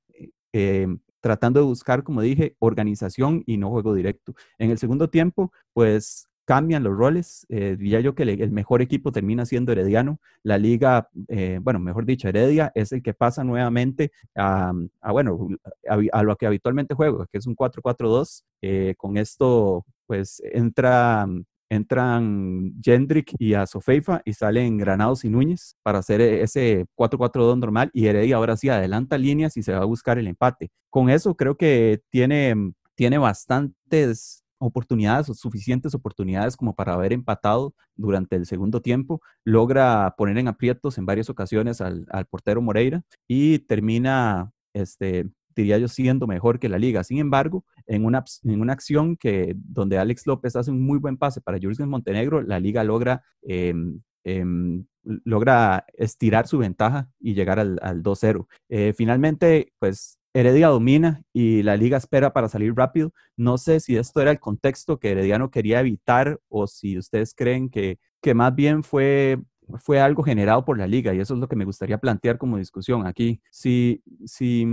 [0.53, 0.87] Eh,
[1.21, 4.35] tratando de buscar, como dije, organización y no juego directo.
[4.57, 7.45] En el segundo tiempo, pues cambian los roles.
[7.49, 10.19] Eh, diría yo que el mejor equipo termina siendo Herediano.
[10.41, 14.71] La liga, eh, bueno, mejor dicho, Heredia es el que pasa nuevamente a,
[15.11, 15.47] bueno,
[15.87, 18.45] a, lo que habitualmente juego, que es un 4-4-2.
[18.63, 21.27] Eh, con esto, pues entra,
[21.69, 27.91] entran Jendrik y a Sofeifa y salen Granados y Núñez para hacer ese 4-4-2 normal
[27.93, 30.71] y Heredia ahora sí adelanta líneas y se va a buscar el empate.
[30.89, 32.55] Con eso creo que tiene,
[32.95, 40.37] tiene bastantes oportunidades suficientes oportunidades como para haber empatado durante el segundo tiempo, logra poner
[40.37, 46.59] en aprietos en varias ocasiones al, portero Moreira y termina, este, diría yo, siendo mejor
[46.59, 47.03] que la liga.
[47.03, 51.17] Sin embargo, en una, en una acción que, donde Alex López hace un muy buen
[51.17, 57.59] pase para Jürgen Montenegro, la liga logra, em, em, logra estirar su ventaja y llegar
[57.59, 58.47] al, al 2-0.
[58.69, 63.13] Eh, finalmente, pues Heredia domina y la liga espera para salir rápido.
[63.35, 67.69] No sé si esto era el contexto que Herediano quería evitar o si ustedes creen
[67.69, 69.39] que, que más bien fue,
[69.79, 72.57] fue algo generado por la liga y eso es lo que me gustaría plantear como
[72.57, 73.41] discusión aquí.
[73.49, 74.67] Si, si,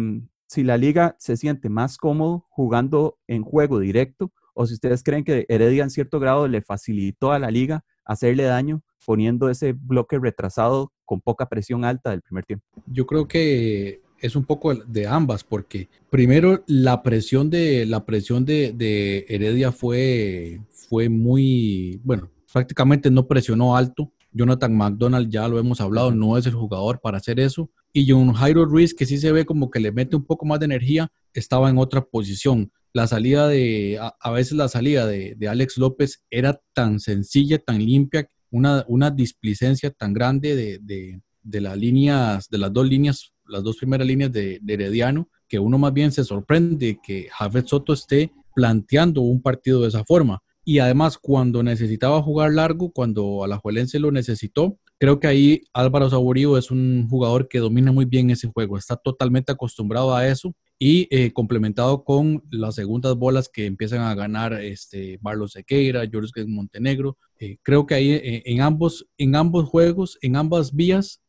[0.46, 5.24] si la liga se siente más cómodo jugando en juego directo o si ustedes creen
[5.24, 10.18] que Heredia en cierto grado le facilitó a la liga hacerle daño poniendo ese bloque
[10.18, 12.66] retrasado con poca presión alta del primer tiempo.
[12.86, 18.44] Yo creo que es un poco de ambas, porque primero la presión de, la presión
[18.44, 24.12] de, Heredia fue, fue muy, bueno, prácticamente no presionó alto.
[24.32, 27.70] Jonathan McDonald, ya lo hemos hablado, no es el jugador para hacer eso.
[27.92, 30.58] Y John Jairo Ruiz, que sí se ve como que le mete un poco más
[30.60, 32.70] de energía, estaba en otra posición.
[32.92, 38.28] La salida de, a, veces la salida de, Alex López era tan sencilla, tan limpia,
[38.50, 43.76] una, una displicencia tan grande de, de las líneas, de las dos líneas las dos
[43.76, 49.20] primeras líneas de, Herediano, que uno más bien se sorprende que Jafet Soto esté planteando
[49.20, 50.42] un partido de esa forma.
[50.64, 56.58] Y además, cuando necesitaba jugar largo, cuando Alajuelense lo necesitó, creo que ahí Álvaro Saborío
[56.58, 61.08] es un jugador que domina muy bien ese juego, está totalmente acostumbrado a eso y
[61.10, 67.16] eh, complementado con las segundas bolas que empiezan a ganar este Barlos Sequeira, Jorge Montenegro.
[67.38, 71.22] Eh, creo que ahí eh, en, ambos, en ambos juegos, en ambas vías,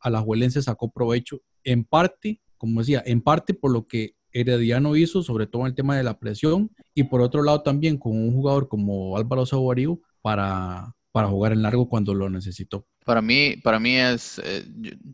[0.00, 5.46] Alajuelense sacó provecho en parte, como decía, en parte por lo que Herediano hizo, sobre
[5.46, 8.68] todo en el tema de la presión, y por otro lado también con un jugador
[8.68, 12.86] como Álvaro Saborío para, para jugar en largo cuando lo necesitó.
[13.04, 14.64] Para mí, para mí es, eh,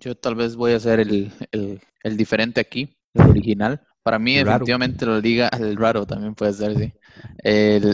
[0.01, 5.07] yo, tal vez voy a ser el, el diferente aquí, el original, para mí, definitivamente,
[5.07, 6.93] la liga, el raro también puede ser, sí.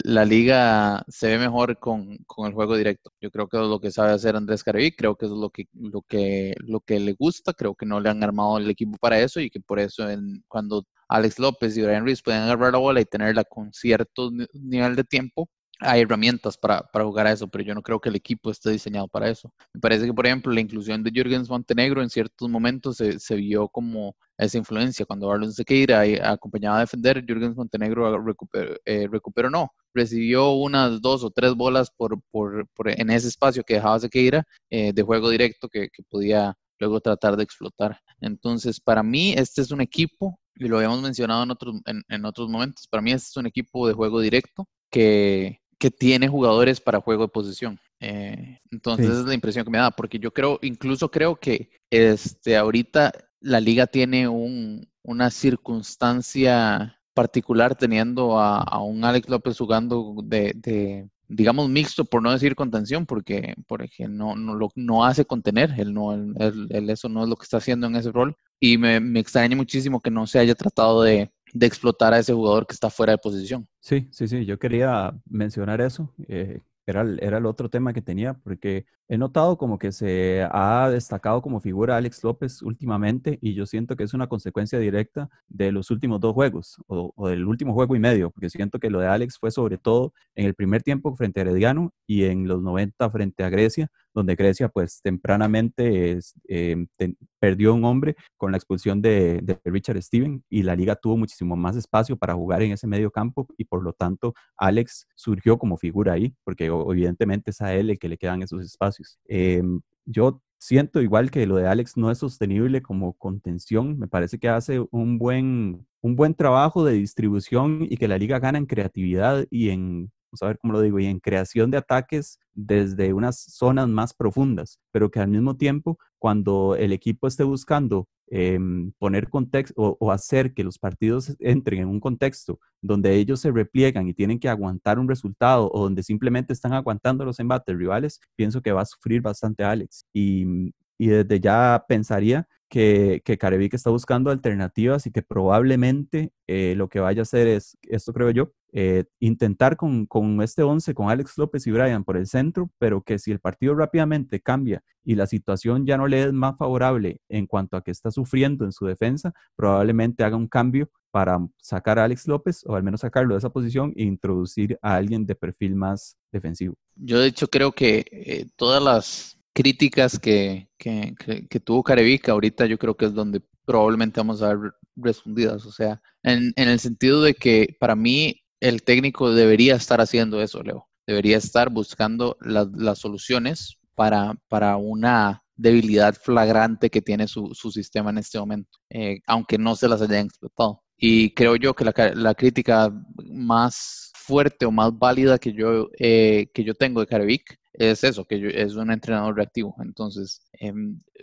[0.05, 3.12] la liga se ve mejor con, el juego directo.
[3.20, 5.68] Yo creo que es lo que sabe hacer Andrés Caraví, creo que es lo que,
[5.73, 9.20] lo, que, lo que le gusta, creo que no le han armado el equipo para
[9.20, 12.79] eso y que por eso en, cuando Alex López y Brian Ruiz pueden agarrar la
[12.79, 15.49] bola y tenerla con cierto nivel de tiempo,
[15.81, 18.71] hay herramientas para, para, jugar a eso, pero yo no creo que el equipo esté
[18.71, 19.53] diseñado para eso.
[19.73, 23.35] Me parece que, por ejemplo, la inclusión de Jürgens Montenegro en ciertos momentos se, se
[23.37, 25.07] vio como esa influencia.
[25.07, 31.25] Cuando Arlen Sequeira acompañaba a defender, Jürgens Montenegro recuperó, eh, recuperó, no, recibió unas dos
[31.25, 35.31] o tres bolas por, por, por en ese espacio que dejaba Sequeira eh, de juego
[35.31, 38.01] directo que, que podía luego tratar de explotar.
[38.21, 42.25] Entonces, para mí, este es un equipo, y lo habíamos mencionado en otros, en, en
[42.25, 46.79] otros momentos, para mí este es un equipo de juego directo que, que tiene jugadores
[46.79, 47.81] para juego de posición.
[48.01, 52.57] Eh, entonces es la impresión que me da, porque yo creo, incluso creo que este,
[52.57, 61.09] ahorita la liga tiene un, una circunstancia particular teniendo a, un Alex López jugando de,
[61.29, 65.95] digamos, mixto, por no decir contención, porque, porque no, no, lo, no hace contener, él,
[65.95, 68.37] no, él, eso no es lo que está haciendo en ese rol.
[68.61, 72.32] Y me, me extraña muchísimo que no se haya tratado de, de explotar a ese
[72.32, 73.68] jugador que está fuera de posición.
[73.80, 76.12] Sí, sí, sí, yo quería mencionar eso.
[76.28, 80.88] Eh, era, era el otro tema que tenía, porque he notado como que se ha
[80.90, 85.72] destacado como figura Alex López últimamente y yo siento que es una consecuencia directa de
[85.72, 89.00] los últimos dos juegos o, o, del último juego y medio, porque siento que lo
[89.00, 92.62] de Alex fue sobre todo en el primer tiempo frente a Herediano y en los
[92.62, 99.01] 90 frente a Grecia, donde Grecia pues tempranamente te, perdió un hombre con la expulsión
[99.03, 103.11] de, Richard Steven y la liga tuvo muchísimo más espacio para jugar en ese medio
[103.11, 107.90] campo y por lo tanto Alex surgió como figura ahí, porque evidentemente es a él
[107.90, 109.18] el que le quedan esos espacios.
[109.29, 109.62] Eh,
[110.05, 114.49] yo siento igual que lo de Alex no es sostenible como contención, me parece que
[114.49, 119.46] hace un buen, un buen trabajo de distribución y que la liga gana en creatividad
[119.51, 123.40] y en vamos a ver cómo lo digo, y en creación de ataques desde unas
[123.40, 128.61] zonas más profundas, pero que al mismo tiempo, cuando el equipo esté buscando eh,
[128.99, 134.07] poner contexto o, hacer que los partidos entren en un contexto donde ellos se repliegan
[134.07, 138.62] y tienen que aguantar un resultado o donde simplemente están aguantando los embates rivales, pienso
[138.62, 140.07] que va a sufrir bastante Alex.
[140.12, 143.37] Y desde ya pensaría que, que
[143.72, 148.30] está buscando alternativas y que probablemente eh, lo que vaya a hacer es, esto creo
[148.30, 152.70] yo, eh, intentar con, con este 11, con Alex López y Brian por el centro,
[152.78, 156.56] pero que si el partido rápidamente cambia y la situación ya no le es más
[156.56, 161.44] favorable en cuanto a que está sufriendo en su defensa, probablemente haga un cambio para
[161.61, 165.26] sacar a Alex López o al menos sacarlo de esa posición e introducir a alguien
[165.26, 166.76] de perfil más defensivo.
[166.94, 172.33] Yo de hecho creo que eh, todas las críticas que, que, que, que tuvo Carevica,
[172.33, 175.66] ahorita yo creo que es donde probablemente vamos a ver respondidas.
[175.66, 180.40] O sea, en, en, el sentido de que para mí el técnico debería estar haciendo
[180.40, 180.88] eso, Leo.
[181.07, 187.70] Debería estar buscando las, las soluciones para, para una debilidad flagrante que tiene su, su
[187.70, 190.83] sistema en este momento, eh, aunque no se las hayan explotado.
[190.96, 192.90] Y creo yo que la, la crítica
[193.27, 198.24] más fuerte o más válida que yo, eh, que yo tengo de Carevic es eso,
[198.24, 199.74] que es un entrenador reactivo.
[199.80, 200.72] Entonces, eh,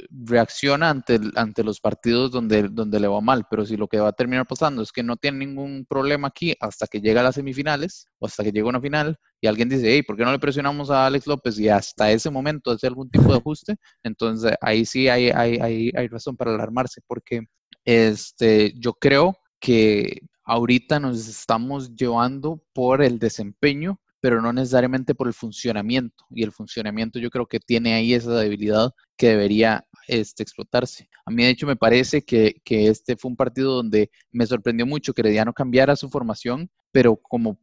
[0.10, 4.10] reacciona ante, ante los partidos donde, donde le va mal, pero si lo que va
[4.10, 7.36] a terminar pasando es que no tiene ningún problema aquí hasta que llega a las
[7.36, 10.32] semifinales o hasta que llega a una final y alguien dice, hey, ¿por qué no
[10.32, 11.60] le presionamos a Alex López?
[11.60, 15.92] Y hasta ese momento hace algún tipo de ajuste, entonces ahí sí hay, hay, hay,
[15.96, 17.42] hay razón para alarmarse, porque
[17.86, 25.28] este, yo creo que ahorita nos estamos llevando por el desempeño pero no necesariamente por
[25.28, 26.26] el funcionamiento.
[26.32, 31.08] Y el funcionamiento yo creo que tiene ahí esa debilidad que debería este, explotarse.
[31.26, 34.86] A mí de hecho me parece que, que este fue un partido donde me sorprendió
[34.86, 37.58] mucho que Herediano cambiara su formación, pero como,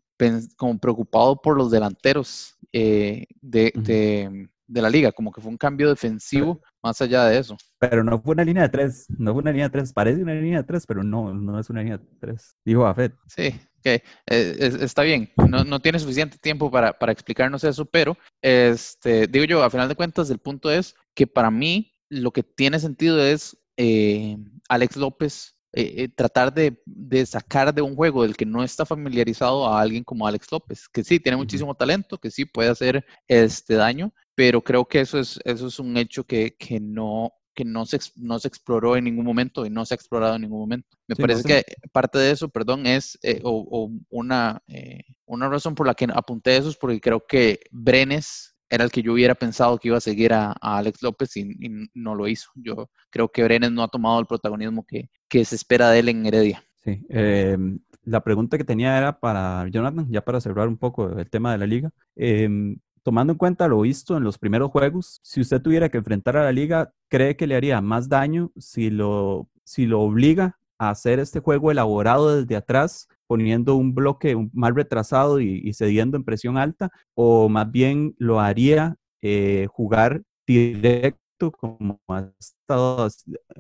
[0.56, 3.82] como preocupado por los delanteros eh, de, uh -huh.
[3.82, 7.58] de, de, la liga, como que fue un cambio defensivo más allá de eso.
[7.78, 10.32] Pero no fue una línea de tres, no fue una línea de tres, parece una
[10.32, 13.12] línea de tres, pero no, no es una línea de tres, dijo Afet.
[13.26, 13.52] Sí,
[13.84, 19.26] que eh, está bien, no, no, tiene suficiente tiempo para, para, explicarnos eso, pero este,
[19.26, 22.80] digo yo, a final de cuentas, el punto es que para mí lo que tiene
[22.80, 24.36] sentido es eh,
[24.68, 28.86] Alex López eh, eh, tratar de, de, sacar de un juego del que no está
[28.86, 33.04] familiarizado a alguien como Alex López, que sí tiene muchísimo talento, que sí puede hacer
[33.26, 37.64] este daño, pero creo que eso es, eso es un hecho que, que no, que
[37.64, 40.60] no se, no se exploró en ningún momento y no se ha explorado en ningún
[40.60, 40.96] momento.
[41.06, 41.64] Me sí, parece no sé.
[41.64, 45.94] que parte de eso, perdón, es eh, o, o, una, eh, una razón por la
[45.94, 49.88] que apunté eso es porque creo que Brenes era el que yo hubiera pensado que
[49.88, 52.50] iba a seguir a, a Alex López y, y, no lo hizo.
[52.56, 56.08] Yo creo que Brenes no ha tomado el protagonismo que, que se espera de él
[56.08, 56.64] en Heredia.
[56.82, 57.56] Sí, eh,
[58.02, 61.58] la pregunta que tenía era para Jonathan, ya para cerrar un poco el tema de
[61.58, 61.90] la liga.
[62.16, 66.36] Eh, tomando en cuenta lo visto en los primeros juegos, si usted tuviera que enfrentar
[66.36, 70.90] a la liga, ¿cree que le haría más daño si lo, si lo obliga a
[70.90, 76.58] hacer este juego elaborado desde atrás poniendo un bloque más retrasado y, cediendo en presión
[76.58, 83.08] alta, o más bien lo haría eh, jugar directo como ha estado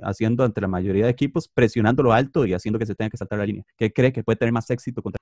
[0.02, 3.38] haciendo ante la mayoría de equipos, presionándolo alto y haciendo que se tenga que saltar
[3.38, 3.64] la línea.
[3.76, 5.18] ¿Qué cree que puede tener más éxito contra?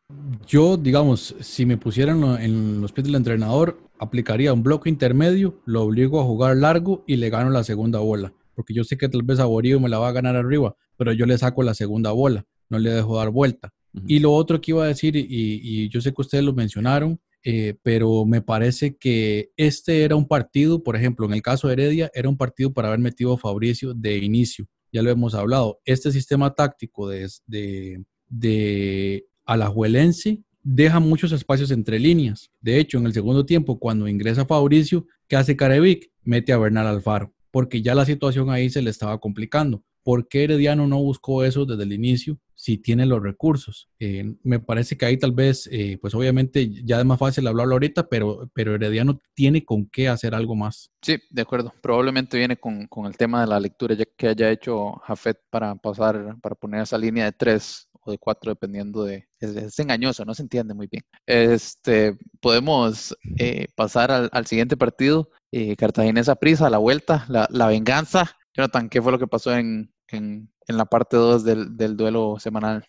[0.46, 5.82] Yo, digamos, si me pusieran en los pies del entrenador, aplicaría un bloque intermedio, lo
[5.82, 8.32] obligo a jugar largo y le gano la segunda bola.
[8.54, 11.26] Porque yo sé que tal vez Aborío me la va a ganar arriba, pero yo
[11.26, 13.72] le saco la segunda bola, no le dejo dar vuelta.
[14.06, 17.74] Y lo otro que iba a decir, y yo sé que ustedes lo mencionaron, eh,
[17.82, 22.10] pero me parece que este era un partido, por ejemplo, en el caso de Heredia,
[22.14, 24.66] era un partido para haber metido a Fabricio de inicio.
[24.92, 25.80] Ya lo hemos hablado.
[25.84, 32.50] Este sistema táctico de, de, de Alajuelense deja muchos espacios entre líneas.
[32.60, 36.10] De hecho, en el segundo tiempo, cuando ingresa Fabricio, ¿qué hace Carevic?
[36.22, 39.82] Mete a Bernal Alfaro, porque ya la situación ahí se le estaba complicando.
[40.04, 43.88] ¿Por qué Herediano no buscó eso desde el inicio si tiene los recursos?
[43.98, 47.72] Eh, me parece que ahí tal vez, eh, pues obviamente ya es más fácil hablarlo
[47.74, 50.92] ahorita, pero, pero Herediano tiene con qué hacer algo más.
[51.02, 51.74] Sí, de acuerdo.
[51.82, 56.36] Probablemente viene con, el tema de la lectura ya que haya hecho Jafet para pasar,
[56.40, 59.26] para poner esa línea de tres o de cuatro, dependiendo de...
[59.40, 61.02] Es, engañoso, no se entiende muy bien.
[61.26, 65.30] Este, podemos eh, pasar al, siguiente partido.
[65.76, 68.36] Cartaginesa Prisa, la vuelta, la, la venganza.
[68.54, 72.86] Jonathan, ¿qué fue lo que pasó en, en, la parte 2 del, duelo semanal?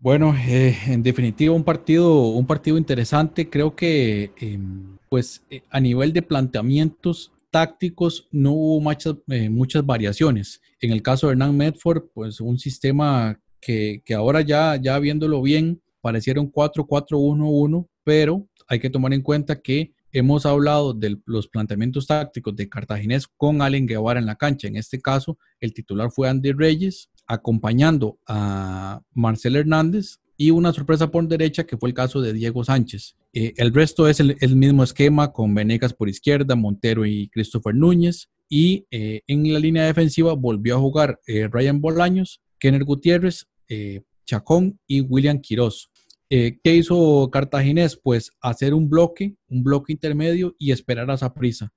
[0.00, 3.48] Bueno, eh, en definitiva un partido, un partido interesante.
[3.48, 9.86] Creo que em, pues eh, a nivel de planteamientos tácticos no hubo muchas, eh, muchas
[9.86, 10.60] variaciones.
[10.80, 15.40] En el caso de Hernán Medford, pues un sistema que, que ahora ya, ya viéndolo
[15.40, 21.48] bien, pareciera un 4-4-1-1, pero hay que tomar en cuenta que hemos hablado de los
[21.48, 24.68] planteamientos tácticos de Cartaginés con Allen Guevara en la cancha.
[24.68, 31.10] En este caso, el titular fue Andy Reyes, acompañando a Marcel Hernández y una sorpresa
[31.10, 33.16] por derecha que fue el caso de Diego Sánchez.
[33.32, 38.30] Eh, el resto es el, mismo esquema con Venegas por izquierda, Montero y Christopher Núñez.
[38.48, 43.48] Y eh, en la línea defensiva volvió a jugar eh, Ryan Bolaños, Kenner Gutiérrez,
[44.24, 45.90] Chacón y William Quiroz.
[46.30, 47.98] Eh, ¿Qué hizo Cartaginés?
[48.02, 51.72] Pues hacer un bloque, un bloque intermedio y esperar a Saprisa,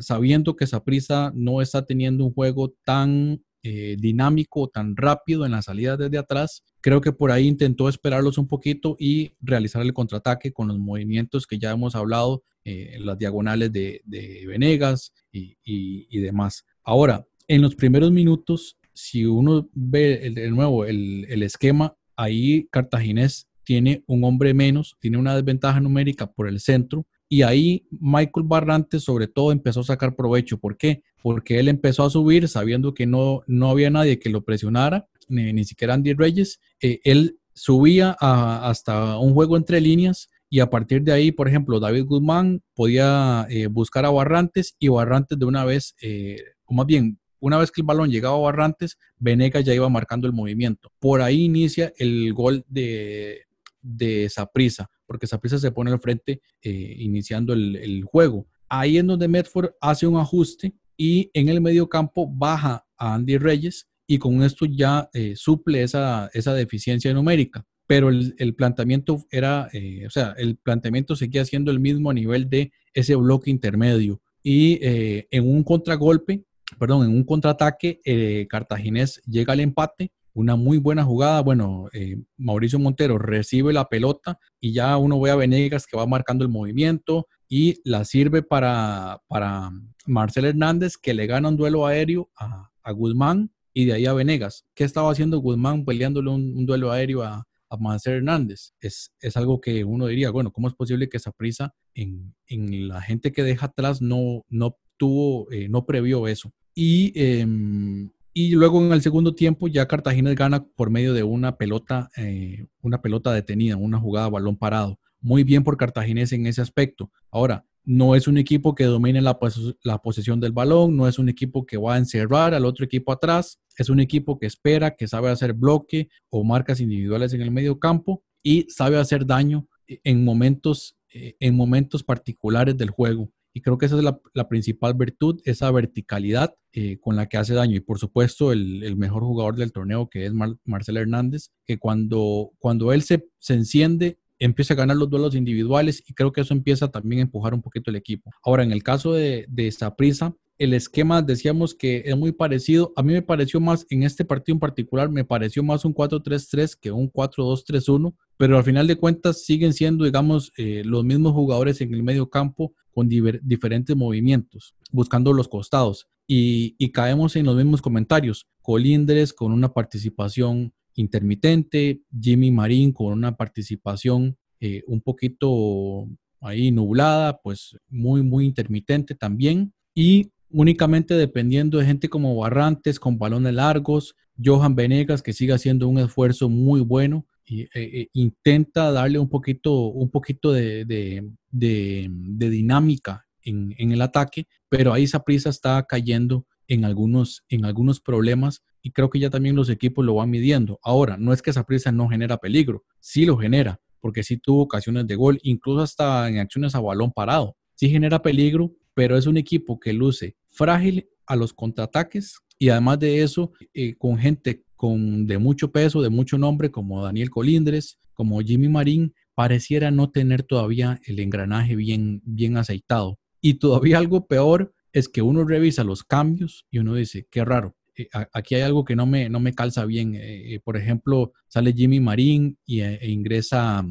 [0.00, 5.62] sabiendo que Saprisa no está teniendo un juego tan eh, dinámico, tan rápido en la
[5.62, 6.62] salida desde atrás.
[6.80, 11.44] Creo que por ahí intentó esperarlos un poquito y realizar el contraataque con los movimientos
[11.44, 14.00] que ya hemos hablado, eh, las diagonales de,
[14.46, 16.64] Venegas y, demás.
[16.84, 23.48] Ahora, en los primeros minutos, si uno ve de nuevo el, el esquema, ahí Cartaginés
[23.64, 27.06] tiene un hombre menos, tiene una desventaja numérica por el centro.
[27.30, 30.58] Y ahí Michael Barrantes sobre todo empezó a sacar provecho.
[30.58, 31.02] ¿Por qué?
[31.22, 35.64] Porque él empezó a subir sabiendo que no, no había nadie que lo presionara, ni,
[35.64, 36.60] siquiera Andy Reyes.
[36.80, 41.78] Eh, él subía hasta un juego entre líneas y a partir de ahí, por ejemplo,
[41.78, 46.86] David Guzmán podía eh, buscar a Barrantes y Barrantes de una vez, eh, o más
[46.86, 50.90] bien, una vez que el balón llegaba a Barrantes, Venegas ya iba marcando el movimiento.
[50.98, 53.48] Por ahí inicia el gol de,
[53.82, 58.46] de Saprisa, porque Saprisa se pone al frente eh, iniciando el, juego.
[58.68, 63.38] Ahí es donde Medford hace un ajuste y en el medio campo baja a Andy
[63.38, 67.64] Reyes y con esto ya eh, suple esa, esa, deficiencia numérica.
[67.86, 72.50] Pero el, planteamiento era, eh, o sea, el planteamiento seguía siendo el mismo a nivel
[72.50, 74.20] de ese bloque intermedio.
[74.42, 76.44] Y en un contragolpe,
[76.78, 81.40] perdón, en un contraataque, Cartaginés llega al empate una muy buena jugada.
[81.40, 86.06] Bueno, eh, Mauricio Montero recibe la pelota y ya uno ve a Venegas que va
[86.06, 89.70] marcando el movimiento y la sirve para, para
[90.06, 94.64] Marcel Hernández que le gana un duelo aéreo a, Guzmán y de ahí a Venegas.
[94.74, 98.72] ¿Qué estaba haciendo Guzmán peleándole un, duelo aéreo a, a Marcel Hernández?
[98.80, 102.88] Es, es, algo que uno diría, bueno, ¿cómo es posible que esa prisa en, en
[102.88, 106.50] la gente que deja atrás no, no tuvo, eh, no previó eso?
[106.80, 108.10] Y em,
[108.40, 112.68] y luego en el segundo tiempo ya Cartagena gana por medio de una pelota, eh,
[112.82, 115.00] una pelota detenida, una jugada balón parado.
[115.20, 117.10] Muy bien por Cartaginés en ese aspecto.
[117.32, 119.36] Ahora, no es un equipo que domine la,
[119.82, 123.10] la, posesión del balón, no es un equipo que va a encerrar al otro equipo
[123.10, 127.50] atrás, es un equipo que espera, que sabe hacer bloque o marcas individuales en el
[127.50, 133.32] medio campo y sabe hacer daño en momentos, eh, en momentos particulares del juego.
[133.52, 137.54] Y creo que esa es la, principal virtud, esa verticalidad eh, con la que hace
[137.54, 137.76] daño.
[137.76, 140.32] Y por supuesto, el, mejor jugador del torneo, que es
[140.64, 146.02] Marcel Hernández, que cuando, cuando él se, se enciende, empieza a ganar los duelos individuales
[146.06, 148.30] y creo que eso empieza también a empujar un poquito el equipo.
[148.44, 152.92] Ahora, en el caso de, de prisa el esquema decíamos que es muy parecido.
[152.96, 156.76] A mí me pareció más, en este partido en particular, me pareció más un 4-3-3
[156.80, 161.80] que un 4-2-3-1, pero al final de cuentas siguen siendo, digamos, eh, los mismos jugadores
[161.80, 166.08] en el medio campo con diferentes movimientos, buscando los costados.
[166.26, 168.46] Y, caemos en los mismos comentarios.
[168.60, 176.08] Colindres con una participación intermitente, Jimmy Marín con una participación eh, un poquito
[176.40, 179.72] ahí nublada, pues muy, muy intermitente también.
[179.94, 185.88] Y únicamente dependiendo de gente como Barrantes con balones largos, Johan Venegas que sigue haciendo
[185.88, 193.92] un esfuerzo muy bueno y eh, intenta darle un poquito, un poquito de, dinámica en,
[193.92, 199.18] el ataque, pero ahí prisa está cayendo en algunos, en algunos problemas y creo que
[199.18, 200.78] ya también los equipos lo van midiendo.
[200.82, 204.62] Ahora, no es que esa prisa no genera peligro, sí lo genera, porque sí tuvo
[204.62, 207.56] ocasiones de gol, incluso hasta en acciones a balón parado.
[207.74, 212.98] Sí genera peligro, pero es un equipo que luce frágil a los contraataques y además
[212.98, 218.00] de eso, eh, con gente con, de mucho peso, de mucho nombre, como Daniel Colindres,
[218.12, 223.20] como Jimmy Marín, pareciera no tener todavía el engranaje bien, bien aceitado.
[223.40, 227.76] Y todavía algo peor es que uno revisa los cambios y uno dice, qué raro,
[227.96, 230.16] eh, aquí hay algo que no me, no me calza bien.
[230.16, 233.86] Eh, por ejemplo, sale Jimmy Marín y, e ingresa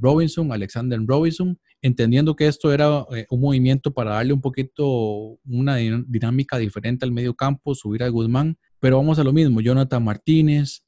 [0.00, 6.58] Robinson, Alexander Robinson, entendiendo que esto era un movimiento para darle un poquito una dinámica
[6.58, 10.84] diferente al medio campo, subir a Guzmán, pero vamos a lo mismo, Jonathan Martínez,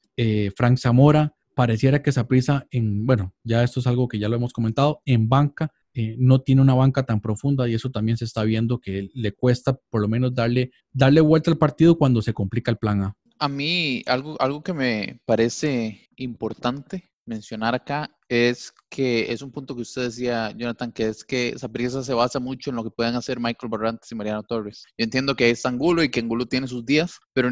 [0.55, 4.35] Frank Zamora, pareciera que esa prisa en, bueno, ya esto es algo que ya lo
[4.35, 8.25] hemos comentado, en banca eh, no tiene una banca tan profunda y eso también se
[8.25, 12.33] está viendo que le cuesta por lo menos darle, darle vuelta al partido cuando se
[12.33, 13.15] complica el plan A.
[13.37, 19.75] A mí algo, algo que me parece importante mencionar acá es que es un punto
[19.75, 22.91] que usted decía, Jonathan, que es que esa prisa se basa mucho en lo que
[22.91, 24.85] puedan hacer Michael Barrantes y Mariano Torres.
[24.97, 27.49] Yo entiendo que es Angulo y que Angulo tiene sus días, pero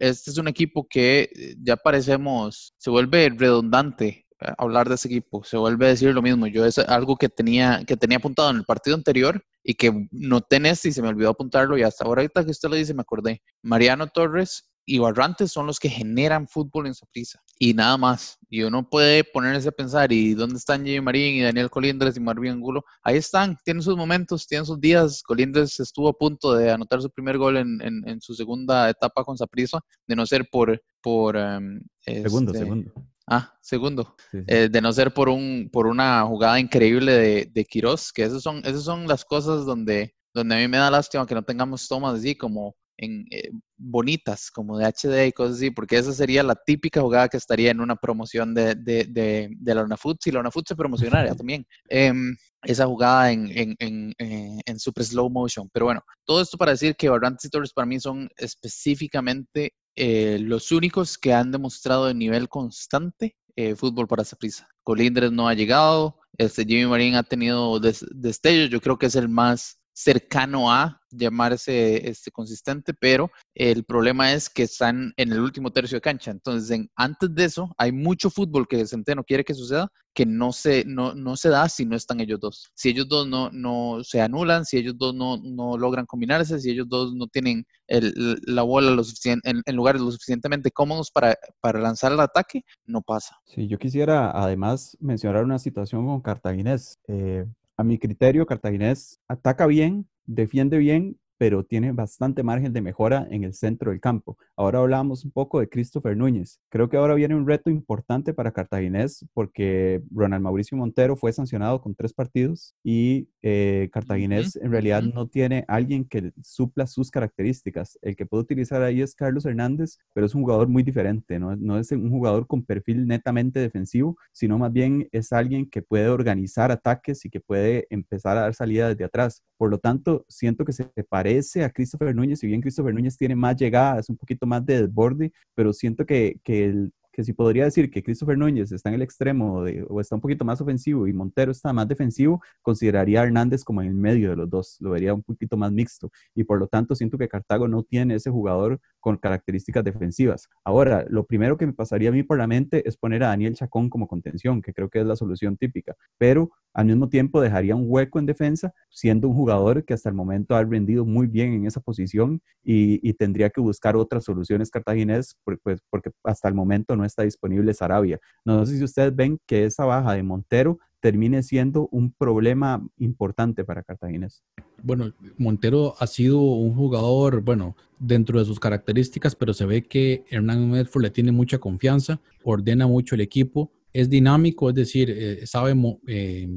[0.00, 4.24] este es un equipo que ya parecemos, se vuelve redundante
[4.58, 6.46] hablar de ese equipo, se vuelve a decir lo mismo.
[6.46, 10.56] Yo es algo que tenía, que tenía apuntado en el partido anterior y que noté
[10.56, 13.02] en este y se me olvidó apuntarlo y hasta ahorita que usted lo dice me
[13.02, 13.42] acordé.
[13.62, 18.38] Mariano Torres y Barrantes son los que generan fútbol en prisa y nada más.
[18.50, 22.20] Y uno puede ponerse a pensar, ¿y dónde están Jimmy Marín y Daniel Colindres y
[22.20, 22.84] Marvin Angulo?
[23.02, 25.22] Ahí están, tienen sus momentos, tienen sus días.
[25.22, 29.38] Colindres estuvo a punto de anotar su primer gol en, en, su segunda etapa con
[29.38, 30.80] Saprissa, de no ser por...
[31.00, 32.92] por em, segundo, este, segundo.
[33.26, 34.16] Ah, segundo.
[34.32, 38.42] Eh, de no ser por un por una jugada increíble de, de Quirós, que esas
[38.42, 41.88] son, esas son las cosas donde, donde a mí me da lástima que no tengamos
[41.88, 46.42] tomas así como en eh, bonitas, como de HD y cosas así, porque esa sería
[46.42, 50.30] la típica jugada que estaría en una promoción de, de, de, de la UNAFUT, si
[50.30, 51.66] la UNAFUT se promocionaría también.
[51.88, 55.68] Em, esa jugada en, en, en, eh, en, super slow motion.
[55.72, 60.38] Pero bueno, todo esto para decir que Barrantes y Torres para mí son específicamente eh,
[60.40, 64.68] los únicos que han demostrado de nivel constante eh, fútbol para esa prisa.
[64.82, 69.28] Colindres no ha llegado, este Jimmy Marín ha tenido destellos, yo creo que es el
[69.28, 75.72] más cercano a llamarse este, consistente, pero el problema es que están en el último
[75.72, 76.30] tercio de cancha.
[76.30, 80.52] Entonces, antes de eso, hay mucho fútbol que el Centeno quiere que suceda que no
[80.52, 82.70] se, no, no se da si no están ellos dos.
[82.74, 86.70] Si ellos dos no, no se anulan, si ellos dos no, no logran combinarse, si
[86.70, 91.36] ellos dos no tienen el, la bola lo suficiente, en, lugares lo suficientemente cómodos para,
[91.60, 93.36] para lanzar el ataque, no pasa.
[93.44, 97.00] Sí, yo quisiera además mencionar una situación con Cartaginés.
[97.08, 97.44] Eh,
[97.76, 103.44] a mi criterio, Cartaginés ataca bien, defiende bien, pero tiene bastante margen de mejora en
[103.44, 104.38] el centro del campo.
[104.56, 106.60] Ahora hablamos un poco de Christopher Núñez.
[106.68, 111.80] Creo que ahora viene un reto importante para Cartaginés porque Ronald Mauricio Montero fue sancionado
[111.80, 117.98] con tres partidos y eh, Cartaginés en realidad no tiene alguien que supla sus características.
[118.00, 121.54] El que puede utilizar ahí es Carlos Hernández, pero es un jugador muy diferente, ¿no?
[121.54, 126.08] no es un jugador con perfil netamente defensivo, sino más bien es alguien que puede
[126.08, 129.42] organizar ataques y que puede empezar a dar salida desde atrás.
[129.58, 133.36] Por lo tanto, siento que se parece a Christopher Núñez, si bien Christopher Núñez tiene
[133.36, 137.64] más llegadas, un poquito más de desborde, pero siento que, que el que si podría
[137.64, 141.12] decir que Christopher Núñez está en el extremo o está un poquito más ofensivo y
[141.12, 144.90] Montero está más defensivo, consideraría a Hernández como en el medio de los dos, lo
[144.90, 148.30] vería un poquito más mixto y por lo tanto siento que Cartago no tiene ese
[148.30, 150.48] jugador con características defensivas.
[150.64, 153.54] Ahora, lo primero que me pasaría a mí por la mente es poner a Daniel
[153.54, 157.76] Chacón como contención, que creo que es la solución típica, pero al mismo tiempo dejaría
[157.76, 161.52] un hueco en defensa, siendo un jugador que hasta el momento ha rendido muy bien
[161.52, 166.96] en esa posición y, tendría que buscar otras soluciones cartaginés, pues, porque hasta el momento
[166.96, 168.18] no no está disponible Sarabia.
[168.44, 173.62] No sé si ustedes ven que esa baja de Montero termine siendo un problema importante
[173.62, 174.42] para Cartaginés.
[174.82, 180.24] Bueno, Montero ha sido un jugador, bueno, dentro de sus características, pero se ve que
[180.30, 185.46] Hernán Medford le tiene mucha confianza, ordena mucho el equipo, es dinámico, es decir, eh,
[185.46, 185.74] sabe
[186.06, 186.48] eh,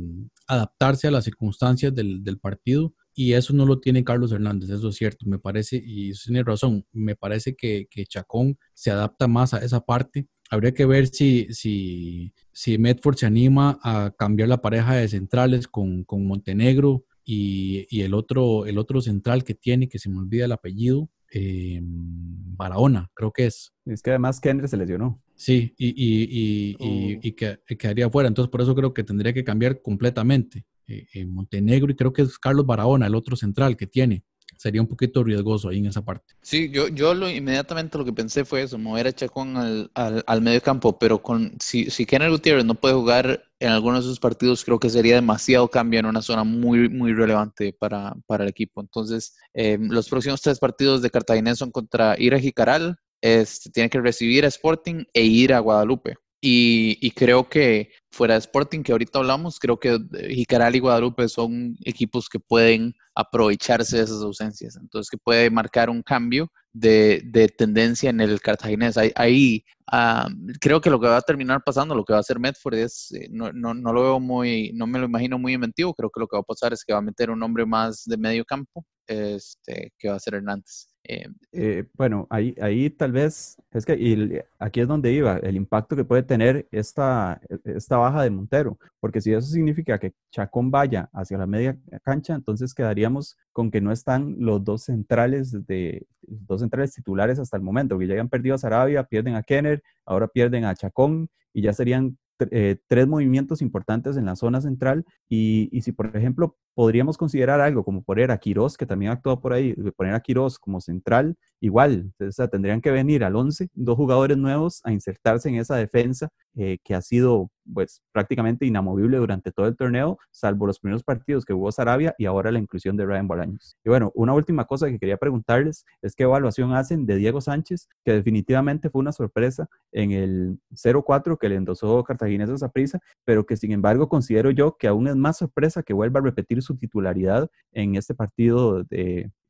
[0.47, 4.89] adaptarse a las circunstancias del, del, partido y eso no lo tiene Carlos Hernández, eso
[4.89, 9.55] es cierto, me parece, y tiene razón, me parece que, que Chacón se adapta más
[9.55, 14.61] a esa parte habría que ver si, si, si Medford se anima a cambiar la
[14.61, 19.89] pareja de centrales con, con Montenegro y, y, el, otro, el otro central que tiene,
[19.89, 23.73] que se me olvida el apellido, eh, Barahona, creo que es.
[23.85, 25.21] Es que además Kendrick se lesionó.
[25.35, 28.27] Sí, y, y, y, y que, quedaría fuera.
[28.27, 30.65] Entonces, por eso creo que tendría que cambiar completamente.
[30.87, 34.23] Eh, Montenegro y creo que es Carlos Barahona, el otro central que tiene
[34.57, 36.33] sería un poquito riesgoso ahí en esa parte.
[36.41, 40.23] Sí, yo, yo lo, inmediatamente lo que pensé fue eso, mover a Chacón al, al,
[40.25, 44.09] al medio campo, pero con, si, si Kenneth Gutiérrez no puede jugar en algunos de
[44.09, 48.43] sus partidos, creo que sería demasiado cambio en una zona muy, muy relevante para, para
[48.43, 48.81] el equipo.
[48.81, 53.89] Entonces, eh, los próximos tres partidos de Cartaginés son contra ir a Jicaral, este, tiene
[53.89, 56.15] que recibir a Sporting e ir a Guadalupe.
[56.49, 61.27] Y, y, creo que fuera de Sporting, que ahorita hablamos, creo que Jicaral y Guadalupe
[61.27, 64.77] son equipos que pueden aprovecharse de esas ausencias.
[64.77, 68.95] Entonces, que puede marcar un cambio de, de tendencia en el cartaginés.
[69.15, 70.29] Ahí, uh,
[70.61, 73.11] creo que lo que va a terminar pasando, lo que va a hacer Medford es,
[73.11, 75.93] eh, no, no, no, lo veo muy, no me lo imagino muy inventivo.
[75.93, 78.03] Creo que lo que va a pasar es que va a meter un hombre más
[78.05, 80.87] de medio campo, este, que va a ser Hernández.
[81.09, 85.55] Eh, eh, bueno, ahí, ahí tal vez, es que y aquí es donde iba, el
[85.55, 90.69] impacto que puede tener esta, esta baja de Montero, porque si eso significa que Chacón
[90.69, 96.05] vaya hacia la media cancha, entonces quedaríamos con que no están los dos centrales de
[96.21, 99.81] dos centrales titulares hasta el momento, que ya han perdido a Sarabia, pierden a Kenner,
[100.05, 102.17] ahora pierden a Chacón y ya serían
[102.51, 107.59] eh, tres movimientos importantes en la zona central y, y, si por ejemplo podríamos considerar
[107.59, 111.35] algo como poner a Quirós, que también actuó por ahí, poner a Quirós como central,
[111.59, 115.75] igual, o sea, tendrían que venir al 11 dos jugadores nuevos a insertarse en esa
[115.75, 121.03] defensa eh, que ha sido pues prácticamente inamovible durante todo el torneo, salvo los primeros
[121.03, 123.75] partidos que hubo Sarabia y ahora la inclusión de Ryan Bolaños.
[123.83, 127.89] Y bueno, una última cosa que quería preguntarles es qué evaluación hacen de Diego Sánchez,
[128.05, 133.45] que definitivamente fue una sorpresa en el 0-4 que le endosó Cartaginés a prisa, pero
[133.45, 136.77] que sin embargo considero yo que aún es más sorpresa que vuelva a repetir su
[136.77, 138.85] titularidad en este partido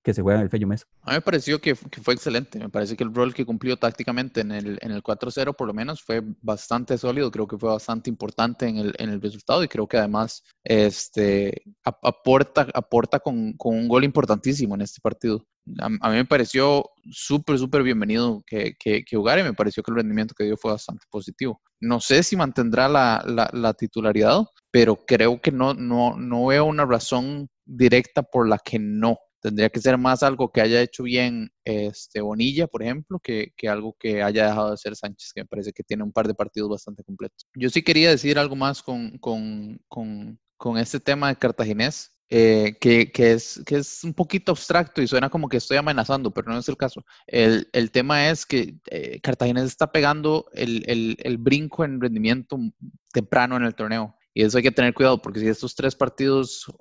[0.07, 0.85] que se juega en el Fello Mesa.
[1.01, 2.57] A mí me pareció que, fue excelente.
[2.59, 5.73] Me parece que el rol que cumplió tácticamente en el, en el 4-0 por lo
[5.73, 7.29] menos fue bastante sólido.
[7.29, 11.61] Creo que fue bastante importante en el, en el resultado y creo que además este,
[11.83, 15.45] aporta, aporta con, con un gol importantísimo en este partido.
[15.79, 19.97] A, mí me pareció súper, súper bienvenido que, que, que y me pareció que el
[19.97, 21.61] rendimiento que dio fue bastante positivo.
[21.81, 24.45] No sé si mantendrá la, la, la titularidad,
[24.77, 29.71] pero creo que no, no, no veo una razón directa por la que no tendría
[29.71, 33.95] que ser más algo que haya hecho bien este, Bonilla, por ejemplo, que, que, algo
[33.99, 36.69] que haya dejado de hacer Sánchez, que me parece que tiene un par de partidos
[36.69, 37.47] bastante completos.
[37.55, 42.13] Yo sí quería decir algo más con, con, con, con este tema de Cartaginés.
[42.29, 46.31] Eh, que, que, es, que es un poquito abstracto y suena como que estoy amenazando,
[46.31, 47.03] pero no es el caso.
[47.25, 52.59] El, el tema es que eh, Cartaginés está pegando el, el, el brinco en rendimiento
[53.11, 54.16] temprano en el torneo.
[54.37, 56.71] Y eso hay que tener cuidado porque si estos tres partidos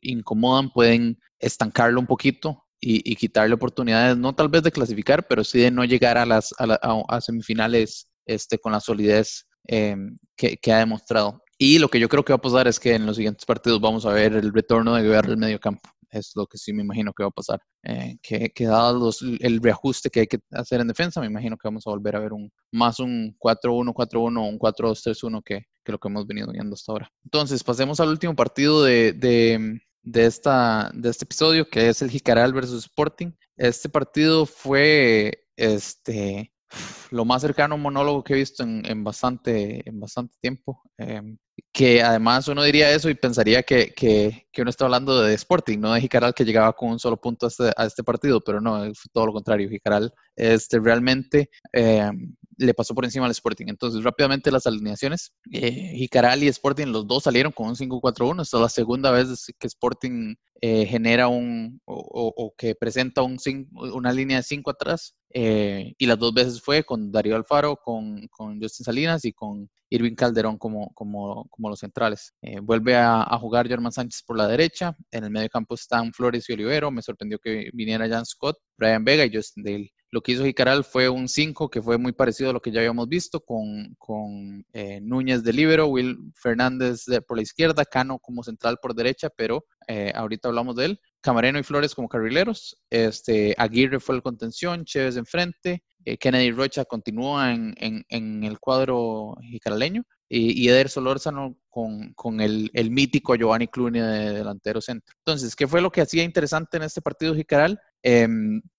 [0.00, 5.60] incomodan, pueden estancarlo un poquito y, quitarle oportunidades, no tal vez de clasificar, pero sí
[5.60, 9.94] de no llegar a las a, la, semifinales este, con la solidez eh,
[10.36, 11.40] que, ha demostrado.
[11.56, 13.80] Y lo que yo creo que va a pasar es que en los siguientes partidos
[13.80, 15.88] vamos a ver el retorno de Guerra al medio campo.
[16.10, 17.60] Es lo que sí me imagino que va a pasar.
[17.84, 21.56] Eh, que, que dado los, el reajuste que hay que hacer en defensa, me imagino
[21.56, 25.62] que vamos a volver a ver un más un 4-1, 4-1 o un 4-2-3-1 que,
[25.84, 27.12] que lo que hemos venido viendo hasta ahora.
[27.24, 32.10] Entonces, pasemos al último partido de, de, de, esta, de este episodio, que es el
[32.10, 33.32] Jicaral versus Sporting.
[33.56, 36.52] Este partido fue este,
[37.10, 40.82] lo más cercano a un monólogo que he visto en, en bastante, en bastante tiempo.
[40.98, 41.36] Eh,
[41.72, 45.78] que además uno diría eso y pensaría que, que, que, uno está hablando de Sporting,
[45.78, 48.60] no de Jicaral que llegaba con un solo punto a este, a este partido, pero
[48.60, 49.68] no, fue todo lo contrario.
[49.68, 52.10] Jicaral este, realmente eh,
[52.56, 53.66] le pasó por encima al Sporting.
[53.68, 55.32] Entonces, rápidamente las alineaciones.
[55.52, 58.42] Eh, Jicaral y Sporting, los dos salieron con un 5-4-1.
[58.42, 63.38] Esta es la segunda vez que Sporting eh, genera un o, que presenta un,
[63.74, 65.14] una línea de 5 atrás.
[65.36, 69.68] Eh, y las dos veces fue con Darío Alfaro, con, con Justin Salinas y con
[69.90, 72.32] Irving Calderón como, como, como los centrales.
[72.42, 74.96] Eh, vuelve a, jugar Germán Sánchez por la derecha.
[75.10, 76.90] En el medio campo están Flores y Olivero.
[76.90, 80.84] Me sorprendió que viniera Jan Scott, Brian Vega y Justin Dale Lo que hizo Jicaral
[80.84, 84.64] fue un 5 que fue muy parecido a lo que ya habíamos visto con, con
[84.72, 89.64] eh, Núñez de libero, Will Fernández por la izquierda, Cano como central por derecha, pero
[89.88, 91.00] eh, ahorita hablamos de él.
[91.20, 96.84] Camareno y Flores como carrileros, este, Aguirre fue el contención, Chévez enfrente, eh, Kennedy Rocha
[96.84, 103.66] continúa en, en, el cuadro jicaraleño y, Eder Solórzano con, con el, el, mítico Giovanni
[103.66, 105.12] Cluny de delantero centro.
[105.26, 107.80] Entonces, ¿qué fue lo que hacía interesante en este partido Jicaral?
[108.04, 108.28] Eh,